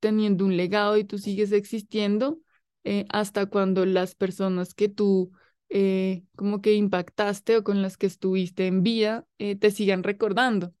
teniendo 0.00 0.44
un 0.44 0.56
legado 0.56 0.96
y 0.98 1.04
tú 1.04 1.18
sigues 1.18 1.52
existiendo 1.52 2.40
eh, 2.86 3.06
hasta 3.10 3.46
cuando 3.46 3.84
las 3.86 4.14
personas 4.14 4.74
que 4.74 4.88
tú 4.88 5.32
eh, 5.70 6.24
como 6.36 6.62
que 6.62 6.74
impactaste 6.74 7.56
o 7.58 7.64
con 7.64 7.82
las 7.82 7.96
que 7.96 8.06
estuviste 8.06 8.66
en 8.68 8.82
vida 8.84 9.26
eh, 9.38 9.56
te 9.56 9.72
sigan 9.72 10.04
recordando. 10.04 10.72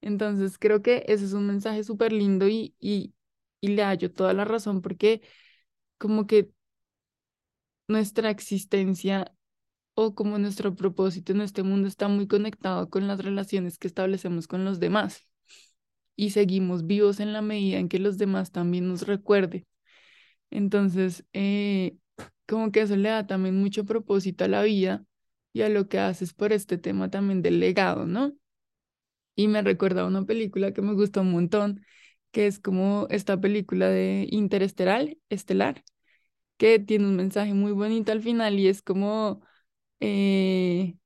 Entonces 0.00 0.58
creo 0.58 0.82
que 0.82 1.04
ese 1.08 1.24
es 1.26 1.32
un 1.34 1.46
mensaje 1.46 1.84
súper 1.84 2.12
lindo 2.12 2.48
y, 2.48 2.74
y, 2.80 3.14
y 3.60 3.68
le 3.68 3.84
hallo 3.84 4.12
toda 4.12 4.34
la 4.34 4.44
razón 4.44 4.82
porque 4.82 5.22
como 5.98 6.26
que 6.26 6.50
nuestra 7.88 8.30
existencia 8.30 9.32
o 9.94 10.14
como 10.14 10.38
nuestro 10.38 10.74
propósito 10.76 11.32
en 11.32 11.42
este 11.42 11.62
mundo 11.62 11.88
está 11.88 12.08
muy 12.08 12.26
conectado 12.28 12.90
con 12.90 13.06
las 13.08 13.20
relaciones 13.24 13.78
que 13.78 13.88
establecemos 13.88 14.46
con 14.48 14.64
los 14.64 14.80
demás 14.80 15.26
y 16.16 16.30
seguimos 16.30 16.86
vivos 16.86 17.20
en 17.20 17.32
la 17.32 17.42
medida 17.42 17.78
en 17.78 17.88
que 17.88 17.98
los 17.98 18.18
demás 18.18 18.52
también 18.52 18.88
nos 18.88 19.06
recuerden. 19.06 19.66
Entonces, 20.52 21.24
eh, 21.34 21.96
como 22.48 22.72
que 22.72 22.82
eso 22.82 22.96
le 22.96 23.08
da 23.10 23.26
también 23.26 23.60
mucho 23.60 23.84
propósito 23.86 24.44
a 24.44 24.48
la 24.48 24.62
vida 24.64 25.04
y 25.52 25.62
a 25.62 25.68
lo 25.70 25.88
que 25.88 25.98
haces 26.00 26.34
por 26.34 26.52
este 26.52 26.78
tema 26.78 27.10
también 27.10 27.42
del 27.42 27.60
legado, 27.60 28.06
¿no? 28.06 28.34
Y 29.34 29.48
me 29.48 29.62
recuerda 29.62 30.02
a 30.02 30.06
una 30.06 30.24
película 30.24 30.72
que 30.72 30.82
me 30.82 30.94
gustó 30.94 31.22
un 31.22 31.32
montón, 31.32 31.84
que 32.32 32.46
es 32.46 32.58
como 32.60 33.06
esta 33.10 33.40
película 33.40 33.88
de 33.88 34.26
Interestelar, 34.30 35.16
Estelar, 35.30 35.84
que 36.58 36.78
tiene 36.80 37.06
un 37.08 37.16
mensaje 37.16 37.54
muy 37.54 37.72
bonito 37.72 38.12
al 38.12 38.22
final 38.22 38.58
y 38.60 38.68
es 38.68 38.82
como 38.82 39.42
eh, 40.00 40.96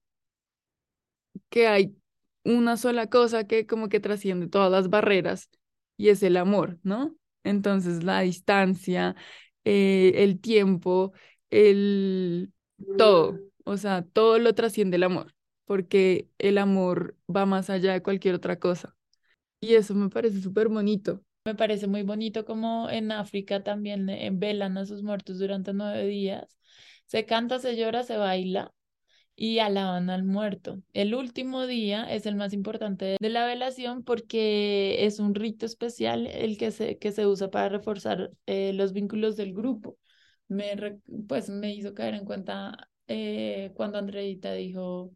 que 1.50 1.66
hay 1.68 1.96
una 2.44 2.76
sola 2.76 3.08
cosa 3.08 3.46
que 3.46 3.66
como 3.66 3.88
que 3.88 4.00
trasciende 4.00 4.48
todas 4.48 4.70
las 4.70 4.88
barreras 4.90 5.50
y 5.96 6.08
es 6.10 6.22
el 6.22 6.36
amor, 6.36 6.78
¿no? 6.82 7.16
Entonces 7.46 8.04
la 8.04 8.20
distancia, 8.20 9.14
eh, 9.64 10.12
el 10.16 10.40
tiempo, 10.40 11.12
el 11.50 12.52
todo, 12.98 13.38
o 13.64 13.76
sea, 13.76 14.02
todo 14.02 14.38
lo 14.38 14.54
trasciende 14.54 14.96
el 14.96 15.04
amor, 15.04 15.34
porque 15.64 16.28
el 16.38 16.58
amor 16.58 17.16
va 17.34 17.46
más 17.46 17.70
allá 17.70 17.92
de 17.92 18.02
cualquier 18.02 18.34
otra 18.34 18.58
cosa. 18.58 18.94
Y 19.60 19.74
eso 19.74 19.94
me 19.94 20.10
parece 20.10 20.40
súper 20.40 20.68
bonito. 20.68 21.22
Me 21.44 21.54
parece 21.54 21.86
muy 21.86 22.02
bonito 22.02 22.44
como 22.44 22.90
en 22.90 23.12
África 23.12 23.62
también 23.62 24.08
eh, 24.08 24.30
velan 24.32 24.76
a 24.78 24.84
sus 24.86 25.02
muertos 25.02 25.38
durante 25.38 25.72
nueve 25.72 26.06
días. 26.06 26.58
Se 27.06 27.24
canta, 27.24 27.58
se 27.60 27.76
llora, 27.76 28.02
se 28.02 28.16
baila 28.16 28.72
y 29.37 29.59
alaban 29.59 30.09
al 30.11 30.25
muerto. 30.25 30.83
El 30.95 31.14
último 31.14 31.66
día 31.66 32.05
es 32.12 32.26
el 32.26 32.37
más 32.37 32.55
importante 32.55 33.19
de 33.21 33.28
la 33.31 33.47
velación 33.47 34.02
porque 34.02 35.05
es 35.07 35.21
un 35.21 35.35
rito 35.35 35.66
especial 35.66 36.26
el 36.26 36.57
que 36.59 36.71
se, 36.71 36.99
que 36.99 37.12
se 37.12 37.26
usa 37.26 37.50
para 37.50 37.69
reforzar 37.69 38.31
eh, 38.47 38.73
los 38.73 38.93
vínculos 38.95 39.37
del 39.37 39.55
grupo. 39.55 39.99
Me, 40.49 40.99
pues 41.28 41.50
me 41.50 41.75
hizo 41.75 41.95
caer 41.95 42.14
en 42.14 42.25
cuenta 42.25 42.88
eh, 43.09 43.73
cuando 43.75 43.99
Andreita 43.99 44.52
dijo 44.55 45.12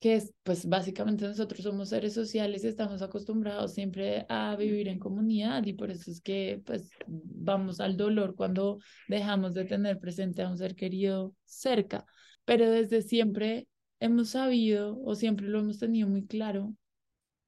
que 0.00 0.16
es, 0.16 0.34
pues 0.42 0.66
básicamente 0.68 1.26
nosotros 1.28 1.62
somos 1.62 1.90
seres 1.90 2.14
sociales 2.14 2.64
y 2.64 2.68
estamos 2.68 3.02
acostumbrados 3.02 3.72
siempre 3.72 4.26
a 4.28 4.56
vivir 4.56 4.88
en 4.88 4.98
comunidad 4.98 5.64
y 5.64 5.74
por 5.74 5.90
eso 5.92 6.10
es 6.10 6.20
que 6.20 6.60
pues 6.66 6.90
vamos 7.06 7.78
al 7.78 7.96
dolor 7.96 8.34
cuando 8.34 8.78
dejamos 9.06 9.54
de 9.54 9.64
tener 9.64 10.00
presente 10.00 10.42
a 10.42 10.48
un 10.48 10.58
ser 10.58 10.74
querido 10.74 11.36
cerca 11.44 12.04
pero 12.44 12.70
desde 12.70 13.02
siempre 13.02 13.68
hemos 14.00 14.30
sabido 14.30 15.00
o 15.04 15.14
siempre 15.14 15.46
lo 15.48 15.60
hemos 15.60 15.78
tenido 15.78 16.08
muy 16.08 16.26
claro 16.26 16.74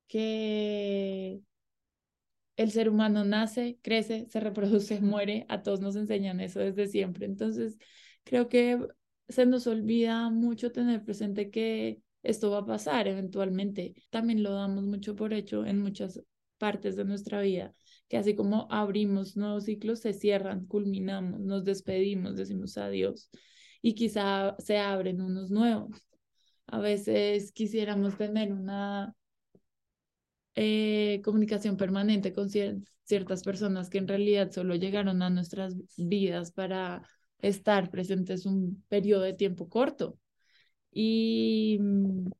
que 0.08 1.42
el 2.56 2.70
ser 2.70 2.88
humano 2.88 3.24
nace, 3.24 3.78
crece, 3.82 4.26
se 4.28 4.40
reproduce, 4.40 5.00
muere, 5.00 5.46
a 5.48 5.62
todos 5.62 5.80
nos 5.80 5.96
enseñan 5.96 6.40
eso 6.40 6.60
desde 6.60 6.86
siempre. 6.88 7.26
Entonces, 7.26 7.76
creo 8.24 8.48
que 8.48 8.78
se 9.28 9.46
nos 9.46 9.66
olvida 9.66 10.30
mucho 10.30 10.70
tener 10.72 11.04
presente 11.04 11.50
que 11.50 12.00
esto 12.22 12.50
va 12.50 12.58
a 12.58 12.66
pasar 12.66 13.08
eventualmente. 13.08 13.94
También 14.10 14.42
lo 14.42 14.52
damos 14.52 14.84
mucho 14.84 15.16
por 15.16 15.32
hecho 15.32 15.66
en 15.66 15.80
muchas 15.80 16.20
partes 16.58 16.96
de 16.96 17.04
nuestra 17.04 17.40
vida, 17.40 17.72
que 18.08 18.16
así 18.16 18.34
como 18.34 18.68
abrimos 18.70 19.36
nuevos 19.36 19.64
ciclos, 19.64 20.00
se 20.00 20.12
cierran, 20.12 20.66
culminamos, 20.66 21.40
nos 21.40 21.64
despedimos, 21.64 22.36
decimos 22.36 22.78
adiós 22.78 23.30
y 23.84 23.94
quizá 23.94 24.56
se 24.58 24.78
abren 24.78 25.20
unos 25.20 25.50
nuevos. 25.50 25.90
A 26.66 26.78
veces 26.80 27.52
quisiéramos 27.52 28.16
tener 28.16 28.50
una 28.50 29.14
eh, 30.54 31.20
comunicación 31.22 31.76
permanente 31.76 32.32
con 32.32 32.48
ciertas 32.48 33.42
personas 33.42 33.90
que 33.90 33.98
en 33.98 34.08
realidad 34.08 34.50
solo 34.52 34.74
llegaron 34.74 35.20
a 35.20 35.28
nuestras 35.28 35.76
vidas 35.98 36.50
para 36.50 37.06
estar 37.40 37.90
presentes 37.90 38.46
un 38.46 38.82
periodo 38.88 39.20
de 39.22 39.34
tiempo 39.34 39.68
corto. 39.68 40.18
Y 40.90 41.78
mm, 41.80 42.30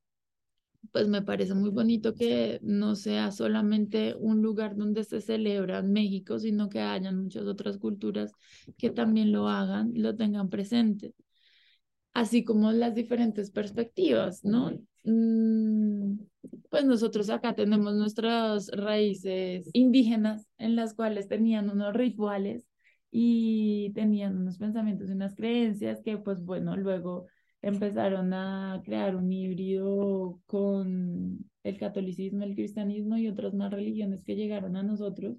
pues 0.91 1.07
me 1.07 1.21
parece 1.21 1.53
muy 1.53 1.69
bonito 1.69 2.15
que 2.15 2.59
no 2.63 2.95
sea 2.95 3.31
solamente 3.31 4.15
un 4.17 4.41
lugar 4.41 4.75
donde 4.75 5.03
se 5.03 5.21
celebra 5.21 5.79
en 5.79 5.91
México, 5.93 6.39
sino 6.39 6.69
que 6.69 6.79
hayan 6.81 7.21
muchas 7.21 7.43
otras 7.45 7.77
culturas 7.77 8.31
que 8.77 8.89
también 8.89 9.31
lo 9.31 9.47
hagan, 9.47 9.91
lo 9.95 10.15
tengan 10.15 10.49
presente. 10.49 11.13
Así 12.15 12.45
como 12.45 12.71
las 12.71 12.95
diferentes 12.95 13.51
perspectivas, 13.51 14.43
¿no? 14.45 14.71
Mm, 15.03 16.17
pues 16.69 16.85
nosotros 16.85 17.29
acá 17.29 17.53
tenemos 17.55 17.93
nuestras 17.93 18.69
raíces 18.69 19.69
indígenas 19.73 20.47
en 20.57 20.77
las 20.77 20.93
cuales 20.93 21.27
tenían 21.27 21.69
unos 21.69 21.93
rituales 21.93 22.65
y 23.11 23.91
tenían 23.93 24.37
unos 24.37 24.57
pensamientos 24.57 25.09
y 25.09 25.11
unas 25.11 25.35
creencias 25.35 26.01
que 26.03 26.17
pues 26.17 26.41
bueno, 26.41 26.77
luego 26.77 27.27
empezaron 27.61 28.33
a 28.33 28.81
crear 28.85 29.17
un 29.17 29.29
híbrido 29.31 30.39
con 30.45 31.39
el 31.63 31.77
catolicismo, 31.77 32.45
el 32.45 32.55
cristianismo 32.55 33.17
y 33.17 33.27
otras 33.27 33.53
más 33.53 33.71
religiones 33.71 34.23
que 34.23 34.35
llegaron 34.35 34.77
a 34.77 34.83
nosotros. 34.83 35.35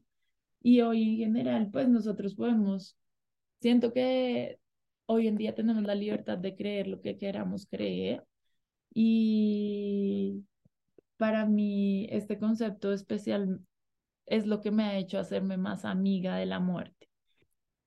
Y 0.62 0.83
hoy 0.83 1.23
en 1.23 1.35
general, 1.35 1.71
pues 1.73 1.88
nosotros 1.88 2.35
podemos, 2.35 2.99
siento 3.61 3.92
que 3.95 4.59
hoy 5.06 5.28
en 5.28 5.36
día 5.36 5.54
tenemos 5.54 5.82
la 5.84 5.94
libertad 5.94 6.38
de 6.38 6.54
creer 6.54 6.88
lo 6.88 7.00
que 7.00 7.16
queramos 7.16 7.66
creer. 7.66 8.25
Y 8.92 10.44
para 11.16 11.46
mí 11.46 12.06
este 12.10 12.38
concepto 12.38 12.92
especial 12.92 13.60
es 14.26 14.46
lo 14.46 14.60
que 14.60 14.70
me 14.70 14.84
ha 14.84 14.98
hecho 14.98 15.18
hacerme 15.18 15.56
más 15.56 15.84
amiga 15.84 16.36
de 16.36 16.46
la 16.46 16.60
muerte. 16.60 17.08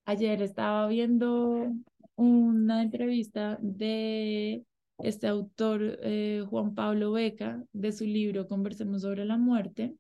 Ayer 0.06 0.42
estaba 0.42 0.88
viendo 0.88 1.72
una 2.16 2.82
entrevista 2.82 3.58
de 3.62 4.66
este 4.98 5.28
autor, 5.28 6.00
eh, 6.02 6.44
Juan 6.50 6.76
Pablo 6.76 7.12
Beca, 7.12 7.64
de 7.74 7.92
su 7.92 8.06
libro 8.06 8.48
Conversemos 8.48 9.04
sobre 9.04 9.26
la 9.26 9.38
muerte, 9.38 9.96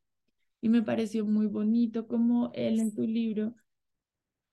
y 0.61 0.69
me 0.69 0.81
pareció 0.81 1.25
muy 1.25 1.47
bonito 1.47 2.07
como 2.07 2.51
él 2.53 2.79
en 2.79 2.91
su 2.91 3.03
libro 3.03 3.53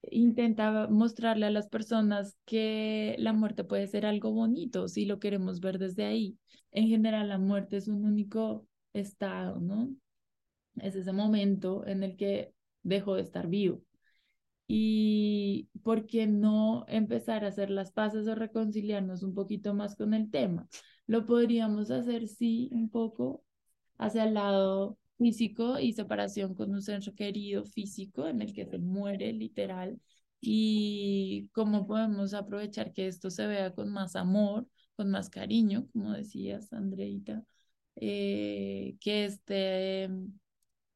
intenta 0.03 0.87
mostrarle 0.87 1.45
a 1.47 1.51
las 1.51 1.67
personas 1.67 2.37
que 2.45 3.15
la 3.19 3.33
muerte 3.33 3.63
puede 3.63 3.87
ser 3.87 4.05
algo 4.05 4.31
bonito 4.31 4.87
si 4.87 5.05
lo 5.05 5.19
queremos 5.19 5.59
ver 5.59 5.79
desde 5.79 6.05
ahí. 6.05 6.37
En 6.71 6.87
general, 6.87 7.29
la 7.29 7.37
muerte 7.37 7.77
es 7.77 7.87
un 7.87 8.05
único 8.05 8.67
estado, 8.93 9.59
¿no? 9.59 9.89
Es 10.77 10.95
ese 10.95 11.13
momento 11.13 11.85
en 11.87 12.03
el 12.03 12.15
que 12.17 12.53
dejo 12.83 13.15
de 13.15 13.23
estar 13.23 13.47
vivo 13.47 13.81
y 14.67 15.69
por 15.83 16.05
qué 16.07 16.27
no 16.27 16.85
empezar 16.87 17.45
a 17.45 17.47
hacer 17.49 17.69
las 17.69 17.91
paces 17.91 18.27
o 18.27 18.35
reconciliarnos 18.35 19.23
un 19.23 19.33
poquito 19.33 19.73
más 19.73 19.95
con 19.95 20.13
el 20.13 20.29
tema. 20.29 20.67
Lo 21.07 21.25
podríamos 21.25 21.89
hacer, 21.91 22.27
sí, 22.27 22.69
un 22.73 22.89
poco 22.89 23.43
hacia 23.97 24.25
el 24.25 24.33
lado 24.35 24.97
físico 25.17 25.79
y 25.79 25.93
separación 25.93 26.53
con 26.55 26.71
un 26.73 26.81
ser 26.81 27.01
querido 27.15 27.65
físico 27.65 28.27
en 28.27 28.41
el 28.41 28.53
que 28.53 28.65
se 28.65 28.77
muere 28.79 29.33
literal 29.33 29.99
y 30.39 31.49
cómo 31.53 31.87
podemos 31.87 32.33
aprovechar 32.33 32.93
que 32.93 33.07
esto 33.07 33.29
se 33.29 33.47
vea 33.47 33.73
con 33.73 33.89
más 33.91 34.15
amor, 34.15 34.67
con 34.95 35.09
más 35.09 35.29
cariño, 35.29 35.87
como 35.93 36.13
decías, 36.13 36.71
Andreita, 36.73 37.43
eh, 37.95 38.95
que 38.99 39.25
este, 39.25 40.09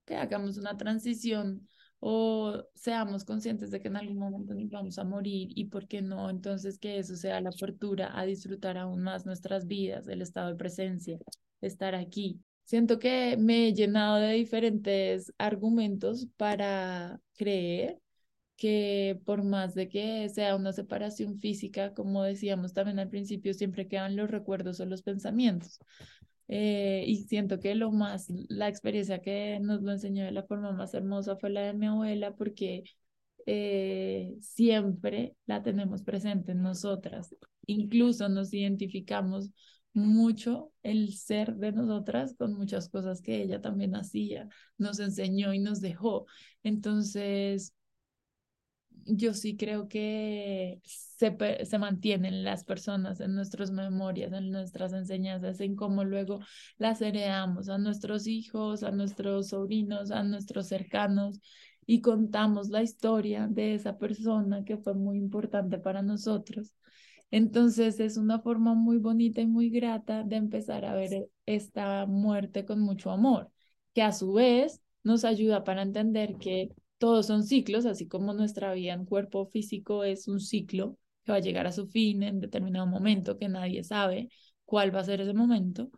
que 0.06 0.16
hagamos 0.16 0.58
una 0.58 0.78
transición 0.78 1.68
o 2.00 2.64
seamos 2.76 3.24
conscientes 3.26 3.72
de 3.72 3.80
que 3.82 3.88
en 3.88 3.98
algún 3.98 4.18
momento 4.18 4.54
nos 4.56 4.70
vamos 4.70 4.98
a 4.98 5.04
morir 5.04 5.50
y 5.56 5.66
por 5.66 5.88
qué 5.88 6.02
no, 6.02 6.30
entonces 6.30 6.80
que 6.80 6.98
eso 6.98 7.16
sea 7.16 7.42
la 7.42 7.50
apertura 7.52 8.18
a 8.20 8.26
disfrutar 8.26 8.78
aún 8.78 9.02
más 9.04 9.26
nuestras 9.26 9.68
vidas, 9.68 10.08
el 10.08 10.22
estado 10.22 10.50
de 10.50 10.56
presencia, 10.56 11.20
estar 11.62 11.96
aquí. 11.96 12.42
Siento 12.64 13.00
que 13.00 13.36
me 13.38 13.68
he 13.68 13.74
llenado 13.74 14.18
de 14.18 14.34
diferentes 14.34 15.34
argumentos 15.38 16.28
para 16.38 17.20
creer 17.36 18.00
que 18.56 19.20
por 19.26 19.44
más 19.44 19.74
de 19.74 19.90
que 19.90 20.30
sea 20.30 20.56
una 20.56 20.72
separación 20.72 21.40
física, 21.40 21.94
como 21.96 22.24
decíamos 22.24 22.74
también 22.74 23.00
al 23.00 23.10
principio, 23.10 23.54
siempre 23.56 23.88
quedan 23.88 24.16
los 24.16 24.30
recuerdos 24.30 24.80
o 24.80 24.86
los 24.86 25.02
pensamientos. 25.02 25.80
Eh, 26.48 27.06
y 27.08 27.24
siento 27.24 27.60
que 27.60 27.76
lo 27.76 27.92
más, 27.92 28.28
la 28.50 28.68
experiencia 28.68 29.22
que 29.22 29.60
nos 29.62 29.82
lo 29.82 29.92
enseñó 29.94 30.26
de 30.26 30.32
la 30.32 30.44
forma 30.44 30.74
más 30.74 30.94
hermosa 30.94 31.38
fue 31.38 31.50
la 31.50 31.62
de 31.62 31.74
mi 31.74 31.88
abuela, 31.88 32.36
porque 32.36 32.84
eh, 33.46 34.36
siempre 34.42 35.36
la 35.46 35.64
tenemos 35.64 36.04
presente 36.04 36.52
en 36.52 36.62
nosotras. 36.62 37.36
Incluso 37.66 38.30
nos 38.30 38.54
identificamos 38.54 39.50
mucho 39.94 40.72
el 40.84 41.14
ser 41.14 41.56
de 41.56 41.72
nosotras 41.72 42.36
con 42.38 42.54
muchas 42.54 42.90
cosas 42.90 43.22
que 43.22 43.42
ella 43.42 43.62
también 43.62 43.96
hacía, 43.96 44.48
nos 44.78 45.00
enseñó 45.00 45.54
y 45.54 45.60
nos 45.60 45.82
dejó. 45.82 46.26
Entonces, 46.64 47.74
yo 49.06 49.34
sí 49.34 49.58
creo 49.58 49.88
que 49.88 50.80
se, 50.84 51.36
se 51.66 51.78
mantienen 51.80 52.44
las 52.44 52.64
personas 52.64 53.20
en 53.20 53.36
nuestras 53.36 53.72
memorias, 53.72 54.32
en 54.34 54.52
nuestras 54.52 54.94
enseñanzas, 54.94 55.60
en 55.60 55.76
cómo 55.76 56.04
luego 56.04 56.40
las 56.78 57.02
heredamos 57.02 57.70
a 57.70 57.78
nuestros 57.78 58.28
hijos, 58.28 58.84
a 58.84 58.92
nuestros 58.92 59.50
sobrinos, 59.50 60.12
a 60.12 60.24
nuestros 60.24 60.68
cercanos 60.68 61.40
y 61.86 62.02
contamos 62.02 62.70
la 62.70 62.84
historia 62.84 63.48
de 63.50 63.74
esa 63.76 63.98
persona 63.98 64.64
que 64.64 64.78
fue 64.78 64.94
muy 64.94 65.18
importante 65.18 65.78
para 65.80 66.02
nosotros. 66.02 66.74
Entonces 67.32 68.00
es 68.00 68.18
una 68.18 68.40
forma 68.40 68.74
muy 68.76 68.98
bonita 68.98 69.42
y 69.42 69.48
muy 69.48 69.70
grata 69.70 70.24
de 70.24 70.36
empezar 70.36 70.86
a 70.86 70.94
ver 70.94 71.30
esta 71.46 72.06
muerte 72.06 72.66
con 72.66 72.82
mucho 72.82 73.12
amor, 73.12 73.50
que 73.94 74.02
a 74.02 74.12
su 74.12 74.34
vez 74.34 74.82
nos 75.04 75.24
ayuda 75.26 75.64
para 75.64 75.82
entender 75.82 76.36
que 76.38 76.70
todos 76.98 77.28
son 77.28 77.44
ciclos, 77.44 77.86
así 77.86 78.08
como 78.08 78.34
nuestra 78.34 78.74
vida 78.74 78.94
en 78.94 79.06
cuerpo 79.06 79.46
físico 79.46 80.04
es 80.04 80.28
un 80.28 80.40
ciclo 80.40 80.98
que 81.24 81.32
va 81.32 81.38
a 81.38 81.42
llegar 81.42 81.68
a 81.68 81.72
su 81.72 81.88
fin 81.88 82.22
en 82.24 82.40
determinado 82.40 82.86
momento, 82.86 83.38
que 83.38 83.50
nadie 83.50 83.84
sabe 83.84 84.30
cuál 84.66 84.94
va 84.94 85.00
a 85.00 85.04
ser 85.04 85.22
ese 85.22 85.34
momento, 85.34 85.90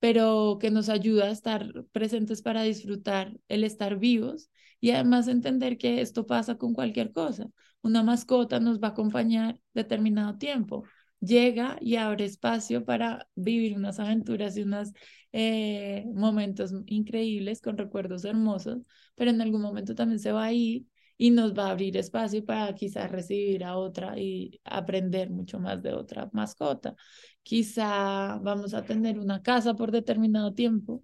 pero 0.00 0.58
que 0.60 0.70
nos 0.70 0.88
ayuda 0.88 1.26
a 1.26 1.30
estar 1.30 1.84
presentes 1.92 2.42
para 2.42 2.62
disfrutar 2.62 3.38
el 3.48 3.64
estar 3.64 3.98
vivos 3.98 4.50
y 4.80 4.90
además 4.90 5.28
entender 5.28 5.78
que 5.78 6.00
esto 6.00 6.26
pasa 6.26 6.56
con 6.56 6.74
cualquier 6.74 7.12
cosa. 7.12 7.48
Una 7.84 8.02
mascota 8.02 8.60
nos 8.60 8.80
va 8.80 8.88
a 8.88 8.90
acompañar 8.92 9.60
determinado 9.74 10.38
tiempo, 10.38 10.84
llega 11.20 11.76
y 11.80 11.96
abre 11.96 12.24
espacio 12.24 12.84
para 12.84 13.28
vivir 13.34 13.76
unas 13.76 14.00
aventuras 14.00 14.56
y 14.56 14.62
unos 14.62 14.92
eh, 15.32 16.06
momentos 16.14 16.72
increíbles 16.86 17.60
con 17.60 17.76
recuerdos 17.76 18.24
hermosos, 18.24 18.78
pero 19.14 19.30
en 19.30 19.42
algún 19.42 19.60
momento 19.60 19.94
también 19.94 20.18
se 20.18 20.32
va 20.32 20.44
a 20.44 20.52
ir 20.52 20.86
y 21.18 21.30
nos 21.30 21.52
va 21.52 21.66
a 21.68 21.70
abrir 21.72 21.96
espacio 21.98 22.42
para 22.44 22.74
quizás 22.74 23.10
recibir 23.10 23.64
a 23.64 23.76
otra 23.76 24.18
y 24.18 24.60
aprender 24.64 25.30
mucho 25.30 25.60
más 25.60 25.82
de 25.82 25.92
otra 25.92 26.30
mascota. 26.32 26.96
Quizá 27.42 28.38
vamos 28.42 28.72
a 28.72 28.82
tener 28.82 29.18
una 29.18 29.42
casa 29.42 29.74
por 29.74 29.92
determinado 29.92 30.54
tiempo, 30.54 31.02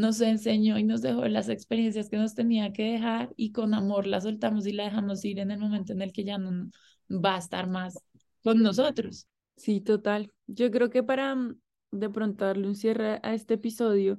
nos 0.00 0.20
enseñó 0.20 0.78
y 0.78 0.84
nos 0.84 1.02
dejó 1.02 1.26
las 1.28 1.48
experiencias 1.48 2.08
que 2.08 2.16
nos 2.16 2.34
tenía 2.34 2.72
que 2.72 2.92
dejar 2.92 3.32
y 3.36 3.52
con 3.52 3.74
amor 3.74 4.06
la 4.06 4.20
soltamos 4.20 4.66
y 4.66 4.72
la 4.72 4.84
dejamos 4.84 5.24
ir 5.24 5.38
en 5.38 5.50
el 5.50 5.58
momento 5.58 5.92
en 5.92 6.02
el 6.02 6.12
que 6.12 6.24
ya 6.24 6.38
no 6.38 6.70
va 7.10 7.36
a 7.36 7.38
estar 7.38 7.68
más 7.68 7.98
con 8.42 8.62
nosotros. 8.62 9.28
Sí, 9.56 9.80
total. 9.80 10.32
Yo 10.46 10.70
creo 10.70 10.90
que 10.90 11.02
para 11.02 11.34
mm, 11.34 11.60
de 11.90 12.10
pronto 12.10 12.46
darle 12.46 12.66
un 12.66 12.74
cierre 12.74 13.20
a 13.22 13.34
este 13.34 13.54
episodio, 13.54 14.18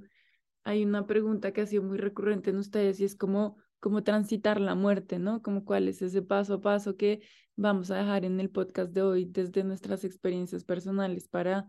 hay 0.64 0.84
una 0.86 1.08
pregunta 1.08 1.52
que 1.52 1.62
ha 1.62 1.66
sido 1.66 1.84
muy 1.84 1.98
recurrente 1.98 2.52
en 2.52 2.58
ustedes 2.58 3.00
y 3.00 3.06
es 3.06 3.16
cómo, 3.16 3.58
cómo 3.80 4.04
transitar 4.04 4.62
la 4.62 4.76
muerte, 4.76 5.18
¿no? 5.18 5.42
Como 5.42 5.66
cuál 5.66 5.88
es 5.88 6.02
ese 6.04 6.22
paso 6.22 6.56
a 6.56 6.62
paso 6.62 6.96
que 6.96 7.22
vamos 7.56 7.90
a 7.90 7.98
dejar 7.98 8.24
en 8.26 8.40
el 8.40 8.52
podcast 8.52 8.92
de 8.92 9.02
hoy 9.02 9.26
desde 9.26 9.64
nuestras 9.64 10.04
experiencias 10.04 10.64
personales 10.64 11.28
para 11.28 11.66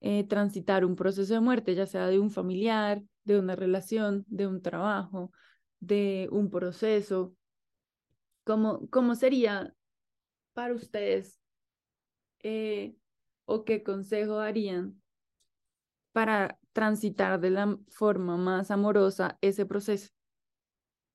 eh, 0.00 0.24
transitar 0.24 0.84
un 0.84 0.96
proceso 0.96 1.34
de 1.34 1.40
muerte, 1.40 1.74
ya 1.74 1.86
sea 1.86 2.06
de 2.06 2.18
un 2.18 2.30
familiar, 2.30 3.02
de 3.24 3.38
una 3.38 3.56
relación, 3.56 4.24
de 4.28 4.46
un 4.46 4.62
trabajo, 4.62 5.32
de 5.80 6.28
un 6.30 6.50
proceso. 6.50 7.34
¿Cómo, 8.44 8.88
cómo 8.90 9.14
sería 9.14 9.74
para 10.52 10.74
ustedes 10.74 11.40
eh, 12.42 12.94
o 13.44 13.64
qué 13.64 13.82
consejo 13.82 14.36
darían 14.36 15.02
para 16.12 16.58
transitar 16.72 17.40
de 17.40 17.50
la 17.50 17.78
forma 17.88 18.36
más 18.36 18.70
amorosa 18.70 19.38
ese 19.40 19.66
proceso? 19.66 20.10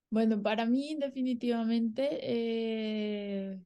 Bueno, 0.09 0.41
para 0.41 0.65
mí 0.65 0.97
definitivamente 0.99 2.19
eh, 2.21 3.61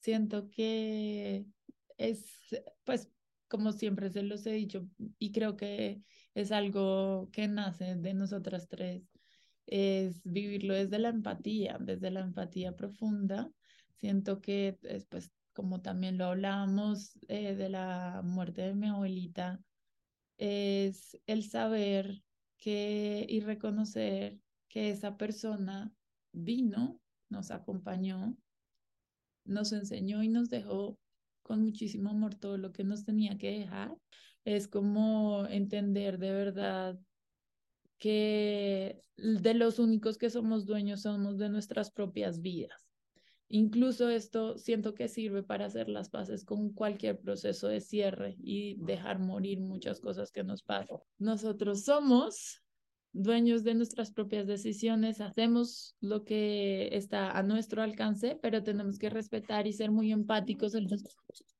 siento 0.00 0.50
que 0.50 1.46
es, 1.96 2.26
pues, 2.84 3.08
como 3.54 3.70
siempre 3.70 4.10
se 4.10 4.24
los 4.24 4.44
he 4.46 4.50
dicho, 4.50 4.88
y 5.16 5.30
creo 5.30 5.54
que 5.56 6.02
es 6.34 6.50
algo 6.50 7.28
que 7.30 7.46
nace 7.46 7.94
de 7.94 8.12
nosotras 8.12 8.66
tres, 8.68 9.08
es 9.64 10.20
vivirlo 10.24 10.74
desde 10.74 10.98
la 10.98 11.10
empatía, 11.10 11.78
desde 11.80 12.10
la 12.10 12.18
empatía 12.18 12.74
profunda. 12.74 13.48
Siento 13.94 14.40
que 14.40 14.76
después 14.82 15.30
como 15.52 15.82
también 15.82 16.18
lo 16.18 16.24
hablábamos 16.24 17.12
eh, 17.28 17.54
de 17.54 17.68
la 17.68 18.22
muerte 18.24 18.62
de 18.62 18.74
mi 18.74 18.88
abuelita, 18.88 19.62
es 20.36 21.16
el 21.26 21.44
saber 21.44 22.24
que 22.58 23.24
y 23.28 23.38
reconocer 23.38 24.40
que 24.68 24.90
esa 24.90 25.16
persona 25.16 25.92
vino, 26.32 27.00
nos 27.28 27.52
acompañó, 27.52 28.36
nos 29.44 29.70
enseñó 29.70 30.24
y 30.24 30.28
nos 30.28 30.50
dejó 30.50 30.98
con 31.44 31.62
muchísimo 31.62 32.10
amor 32.10 32.34
todo 32.34 32.58
lo 32.58 32.72
que 32.72 32.82
nos 32.82 33.04
tenía 33.04 33.38
que 33.38 33.50
dejar. 33.60 33.94
Es 34.44 34.66
como 34.66 35.46
entender 35.46 36.18
de 36.18 36.32
verdad 36.32 36.98
que 37.98 39.00
de 39.16 39.54
los 39.54 39.78
únicos 39.78 40.18
que 40.18 40.30
somos 40.30 40.66
dueños 40.66 41.02
somos 41.02 41.38
de 41.38 41.48
nuestras 41.48 41.92
propias 41.92 42.40
vidas. 42.40 42.84
Incluso 43.48 44.08
esto 44.08 44.58
siento 44.58 44.94
que 44.94 45.06
sirve 45.06 45.42
para 45.42 45.66
hacer 45.66 45.88
las 45.88 46.08
paces 46.08 46.44
con 46.44 46.72
cualquier 46.72 47.20
proceso 47.20 47.68
de 47.68 47.80
cierre 47.80 48.36
y 48.40 48.76
dejar 48.82 49.20
morir 49.20 49.60
muchas 49.60 50.00
cosas 50.00 50.32
que 50.32 50.42
nos 50.42 50.62
pasan. 50.62 50.98
Nosotros 51.18 51.84
somos 51.84 52.63
dueños 53.14 53.62
de 53.62 53.74
nuestras 53.74 54.10
propias 54.10 54.46
decisiones, 54.46 55.20
hacemos 55.20 55.96
lo 56.00 56.24
que 56.24 56.88
está 56.92 57.30
a 57.30 57.42
nuestro 57.42 57.80
alcance, 57.80 58.38
pero 58.42 58.62
tenemos 58.62 58.98
que 58.98 59.08
respetar 59.08 59.66
y 59.66 59.72
ser 59.72 59.92
muy 59.92 60.12
empáticos 60.12 60.74
en 60.74 60.88
los 60.90 61.04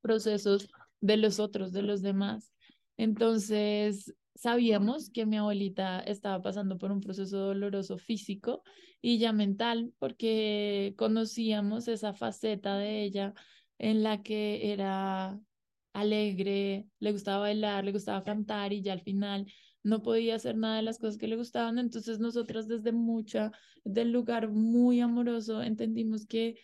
procesos 0.02 0.68
de 1.00 1.16
los 1.16 1.38
otros, 1.38 1.72
de 1.72 1.82
los 1.82 2.02
demás. 2.02 2.52
Entonces, 2.96 4.12
sabíamos 4.34 5.10
que 5.10 5.26
mi 5.26 5.36
abuelita 5.36 6.00
estaba 6.00 6.42
pasando 6.42 6.76
por 6.76 6.90
un 6.90 7.00
proceso 7.00 7.38
doloroso 7.38 7.98
físico 7.98 8.62
y 9.00 9.18
ya 9.18 9.32
mental, 9.32 9.92
porque 10.00 10.94
conocíamos 10.96 11.86
esa 11.86 12.14
faceta 12.14 12.76
de 12.76 13.04
ella 13.04 13.32
en 13.78 14.02
la 14.02 14.22
que 14.22 14.72
era 14.72 15.38
alegre, 15.92 16.88
le 16.98 17.12
gustaba 17.12 17.38
bailar, 17.38 17.84
le 17.84 17.92
gustaba 17.92 18.24
cantar 18.24 18.72
y 18.72 18.82
ya 18.82 18.92
al 18.92 19.02
final 19.02 19.46
no 19.84 20.02
podía 20.02 20.34
hacer 20.34 20.56
nada 20.56 20.76
de 20.76 20.82
las 20.82 20.98
cosas 20.98 21.18
que 21.18 21.28
le 21.28 21.36
gustaban. 21.36 21.78
Entonces 21.78 22.18
nosotras 22.18 22.66
desde 22.66 22.90
mucha, 22.90 23.52
del 23.84 24.10
lugar 24.10 24.50
muy 24.50 25.00
amoroso, 25.00 25.62
entendimos 25.62 26.26
que 26.26 26.58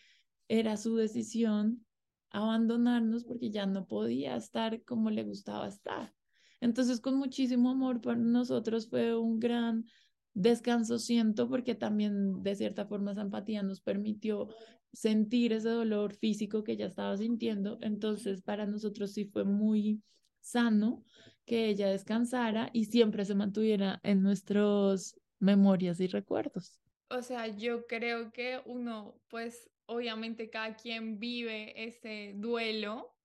era 0.48 0.76
su 0.76 0.96
decisión 0.96 1.86
abandonarnos 2.30 3.24
porque 3.24 3.50
ya 3.50 3.66
no 3.66 3.86
podía 3.86 4.36
estar 4.36 4.82
como 4.84 5.10
le 5.10 5.22
gustaba 5.22 5.68
estar. 5.68 6.12
Entonces, 6.60 7.00
con 7.00 7.16
muchísimo 7.16 7.70
amor 7.70 8.00
para 8.00 8.18
nosotros 8.18 8.88
fue 8.88 9.16
un 9.16 9.38
gran 9.38 9.86
descanso, 10.34 10.98
siento, 10.98 11.48
porque 11.48 11.74
también 11.74 12.42
de 12.42 12.54
cierta 12.54 12.86
forma 12.86 13.12
esa 13.12 13.22
empatía 13.22 13.62
nos 13.62 13.80
permitió 13.80 14.48
sentir 14.92 15.52
ese 15.52 15.70
dolor 15.70 16.14
físico 16.14 16.62
que 16.62 16.76
ya 16.76 16.86
estaba 16.86 17.16
sintiendo. 17.16 17.78
Entonces, 17.80 18.42
para 18.42 18.66
nosotros 18.66 19.12
sí 19.12 19.24
fue 19.24 19.44
muy 19.44 20.02
sano 20.40 21.04
que 21.44 21.66
ella 21.66 21.88
descansara 21.88 22.70
y 22.72 22.84
siempre 22.86 23.24
se 23.24 23.34
mantuviera 23.34 24.00
en 24.02 24.22
nuestras 24.22 25.20
memorias 25.38 26.00
y 26.00 26.06
recuerdos. 26.06 26.80
O 27.08 27.22
sea, 27.22 27.48
yo 27.48 27.86
creo 27.86 28.32
que 28.32 28.60
uno, 28.66 29.20
pues 29.28 29.68
obviamente 29.86 30.48
cada 30.50 30.76
quien 30.76 31.18
vive 31.18 31.72
ese 31.84 32.34
duelo 32.36 33.16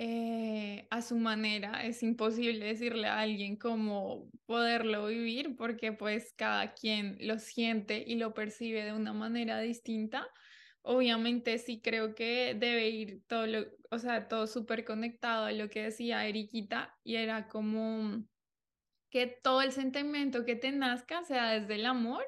eh, 0.00 0.86
a 0.90 1.02
su 1.02 1.16
manera. 1.16 1.84
Es 1.84 2.04
imposible 2.04 2.66
decirle 2.66 3.08
a 3.08 3.18
alguien 3.18 3.56
cómo 3.56 4.30
poderlo 4.46 5.08
vivir 5.08 5.56
porque 5.56 5.92
pues 5.92 6.32
cada 6.36 6.74
quien 6.74 7.16
lo 7.20 7.40
siente 7.40 8.04
y 8.06 8.14
lo 8.14 8.32
percibe 8.32 8.84
de 8.84 8.92
una 8.92 9.12
manera 9.12 9.58
distinta. 9.58 10.28
Obviamente 10.82 11.58
sí 11.58 11.80
creo 11.82 12.14
que 12.14 12.54
debe 12.54 12.88
ir 12.88 13.22
todo 13.26 13.46
lo, 13.46 13.66
o 13.90 13.98
sea, 13.98 14.28
todo 14.28 14.46
súper 14.46 14.84
conectado 14.84 15.46
a 15.46 15.52
lo 15.52 15.68
que 15.68 15.84
decía 15.84 16.26
Eriquita 16.26 16.98
y 17.02 17.16
era 17.16 17.48
como 17.48 18.24
que 19.10 19.26
todo 19.26 19.62
el 19.62 19.72
sentimiento 19.72 20.44
que 20.44 20.56
te 20.56 20.72
nazca 20.72 21.24
sea 21.24 21.50
desde 21.50 21.76
el 21.76 21.86
amor 21.86 22.24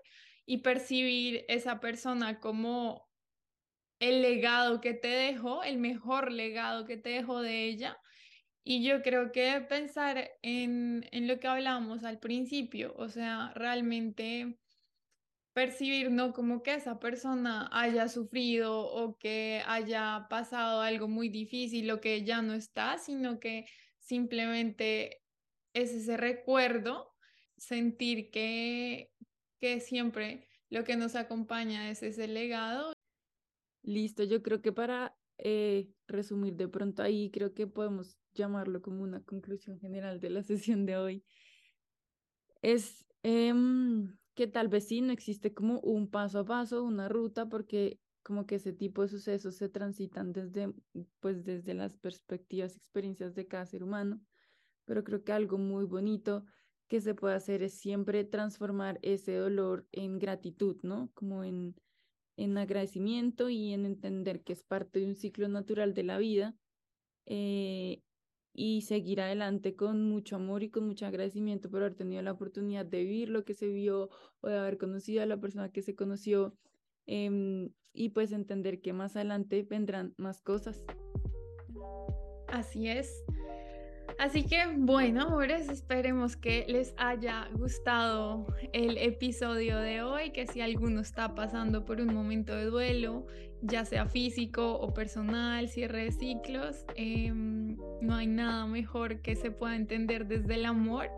y 0.46 0.58
percibir 0.58 1.44
esa 1.48 1.80
persona 1.80 2.40
como 2.40 3.10
el 4.00 4.22
legado 4.22 4.80
que 4.80 4.94
te 4.94 5.08
dejó, 5.08 5.62
el 5.62 5.78
mejor 5.78 6.32
legado 6.32 6.86
que 6.86 6.96
te 6.96 7.10
dejó 7.10 7.42
de 7.42 7.64
ella. 7.66 7.98
Y 8.64 8.84
yo 8.84 9.02
creo 9.02 9.32
que 9.32 9.60
pensar 9.68 10.30
en, 10.42 11.06
en 11.12 11.28
lo 11.28 11.38
que 11.38 11.48
hablábamos 11.48 12.04
al 12.04 12.18
principio, 12.18 12.94
o 12.96 13.08
sea, 13.08 13.52
realmente 13.54 14.59
percibir 15.52 16.10
no 16.10 16.32
como 16.32 16.62
que 16.62 16.74
esa 16.74 16.98
persona 16.98 17.68
haya 17.72 18.08
sufrido 18.08 18.80
o 18.80 19.16
que 19.18 19.62
haya 19.66 20.26
pasado 20.30 20.80
algo 20.80 21.08
muy 21.08 21.28
difícil 21.28 21.90
o 21.90 22.00
que 22.00 22.24
ya 22.24 22.42
no 22.42 22.54
está, 22.54 22.98
sino 22.98 23.40
que 23.40 23.66
simplemente 23.98 25.22
es 25.72 25.92
ese 25.92 26.16
recuerdo, 26.16 27.14
sentir 27.56 28.30
que, 28.30 29.10
que 29.60 29.80
siempre 29.80 30.48
lo 30.68 30.84
que 30.84 30.96
nos 30.96 31.14
acompaña 31.16 31.90
es 31.90 32.02
ese 32.02 32.28
legado 32.28 32.92
Listo, 33.82 34.24
yo 34.24 34.42
creo 34.42 34.60
que 34.60 34.72
para 34.72 35.16
eh, 35.38 35.88
resumir 36.06 36.54
de 36.54 36.68
pronto 36.68 37.02
ahí, 37.02 37.30
creo 37.30 37.54
que 37.54 37.66
podemos 37.66 38.18
llamarlo 38.34 38.82
como 38.82 39.02
una 39.02 39.22
conclusión 39.22 39.78
general 39.80 40.20
de 40.20 40.30
la 40.30 40.42
sesión 40.42 40.86
de 40.86 40.96
hoy. 40.96 41.24
Es 42.62 43.06
em, 43.22 44.16
que 44.34 44.46
tal 44.46 44.68
vez 44.68 44.88
sí 44.88 45.00
no 45.00 45.12
existe 45.12 45.52
como 45.52 45.80
un 45.80 46.10
paso 46.10 46.40
a 46.40 46.44
paso, 46.44 46.84
una 46.84 47.08
ruta, 47.08 47.48
porque 47.48 48.00
como 48.22 48.46
que 48.46 48.56
ese 48.56 48.72
tipo 48.72 49.02
de 49.02 49.08
sucesos 49.08 49.56
se 49.56 49.68
transitan 49.68 50.32
desde, 50.32 50.72
pues 51.20 51.44
desde 51.44 51.74
las 51.74 51.96
perspectivas, 51.96 52.76
experiencias 52.76 53.34
de 53.34 53.46
cada 53.46 53.66
ser 53.66 53.82
humano, 53.82 54.20
pero 54.84 55.04
creo 55.04 55.24
que 55.24 55.32
algo 55.32 55.58
muy 55.58 55.84
bonito 55.84 56.44
que 56.88 57.00
se 57.00 57.14
puede 57.14 57.34
hacer 57.34 57.62
es 57.62 57.78
siempre 57.78 58.24
transformar 58.24 58.98
ese 59.02 59.34
dolor 59.36 59.86
en 59.92 60.18
gratitud, 60.18 60.76
¿no? 60.82 61.10
Como 61.14 61.44
en 61.44 61.76
en 62.40 62.56
agradecimiento 62.56 63.50
y 63.50 63.74
en 63.74 63.84
entender 63.84 64.42
que 64.42 64.54
es 64.54 64.62
parte 64.62 65.00
de 65.00 65.06
un 65.06 65.14
ciclo 65.14 65.46
natural 65.48 65.92
de 65.92 66.02
la 66.02 66.16
vida 66.16 66.56
eh, 67.26 68.02
y 68.52 68.82
seguir 68.82 69.20
adelante 69.20 69.76
con 69.76 70.02
mucho 70.02 70.36
amor 70.36 70.62
y 70.62 70.70
con 70.70 70.86
mucho 70.86 71.06
agradecimiento 71.06 71.70
por 71.70 71.82
haber 71.82 71.94
tenido 71.94 72.22
la 72.22 72.32
oportunidad 72.32 72.84
de 72.84 73.04
vivir 73.04 73.28
lo 73.28 73.44
que 73.44 73.54
se 73.54 73.68
vio 73.68 74.10
o 74.40 74.48
de 74.48 74.58
haber 74.58 74.78
conocido 74.78 75.22
a 75.22 75.26
la 75.26 75.40
persona 75.40 75.70
que 75.70 75.82
se 75.82 75.94
conoció 75.94 76.54
em, 77.06 77.70
y 77.92 78.10
pues 78.10 78.32
entender 78.32 78.80
que 78.80 78.92
más 78.92 79.16
adelante 79.16 79.62
vendrán 79.62 80.14
más 80.16 80.40
cosas. 80.42 80.84
Así 82.48 82.88
es. 82.88 83.24
Así 84.20 84.42
que 84.42 84.66
bueno, 84.76 85.22
amores, 85.22 85.70
esperemos 85.70 86.36
que 86.36 86.66
les 86.68 86.92
haya 86.98 87.48
gustado 87.54 88.46
el 88.74 88.98
episodio 88.98 89.78
de 89.78 90.02
hoy, 90.02 90.30
que 90.32 90.46
si 90.46 90.60
alguno 90.60 91.00
está 91.00 91.34
pasando 91.34 91.86
por 91.86 92.02
un 92.02 92.12
momento 92.12 92.54
de 92.54 92.66
duelo, 92.66 93.26
ya 93.62 93.86
sea 93.86 94.04
físico 94.04 94.74
o 94.74 94.92
personal, 94.92 95.70
cierre 95.70 96.04
de 96.04 96.12
ciclos, 96.12 96.84
em, 96.96 97.78
no 98.02 98.14
hay 98.14 98.26
nada 98.26 98.66
mejor 98.66 99.22
que 99.22 99.36
se 99.36 99.50
pueda 99.50 99.74
entender 99.74 100.26
desde 100.26 100.56
el 100.56 100.66
amor. 100.66 101.08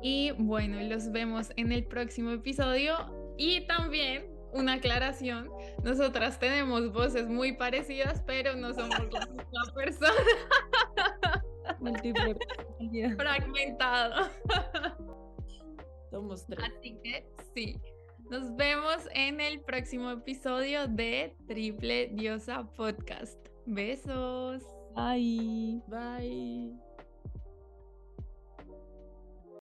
Y 0.00 0.30
bueno, 0.38 0.80
los 0.82 1.10
vemos 1.10 1.50
en 1.56 1.72
el 1.72 1.82
próximo 1.82 2.30
episodio 2.30 2.94
y 3.38 3.62
también 3.66 4.22
una 4.52 4.74
aclaración, 4.74 5.48
nosotras 5.82 6.38
tenemos 6.38 6.92
voces 6.92 7.26
muy 7.26 7.54
parecidas, 7.54 8.22
pero 8.24 8.54
no 8.54 8.72
somos 8.72 9.12
la 9.12 9.26
misma 9.26 9.74
persona. 9.74 10.14
Fragmentado. 13.16 14.30
Somos 16.10 16.46
tres. 16.46 16.64
Así 16.64 16.98
que 17.02 17.26
sí. 17.54 17.80
Nos 18.30 18.54
vemos 18.54 19.08
en 19.14 19.40
el 19.40 19.60
próximo 19.60 20.10
episodio 20.10 20.86
de 20.86 21.34
Triple 21.48 22.10
Diosa 22.14 22.64
Podcast. 22.76 23.38
Besos. 23.66 24.62
Bye. 24.94 25.82
Bye. 25.88 26.89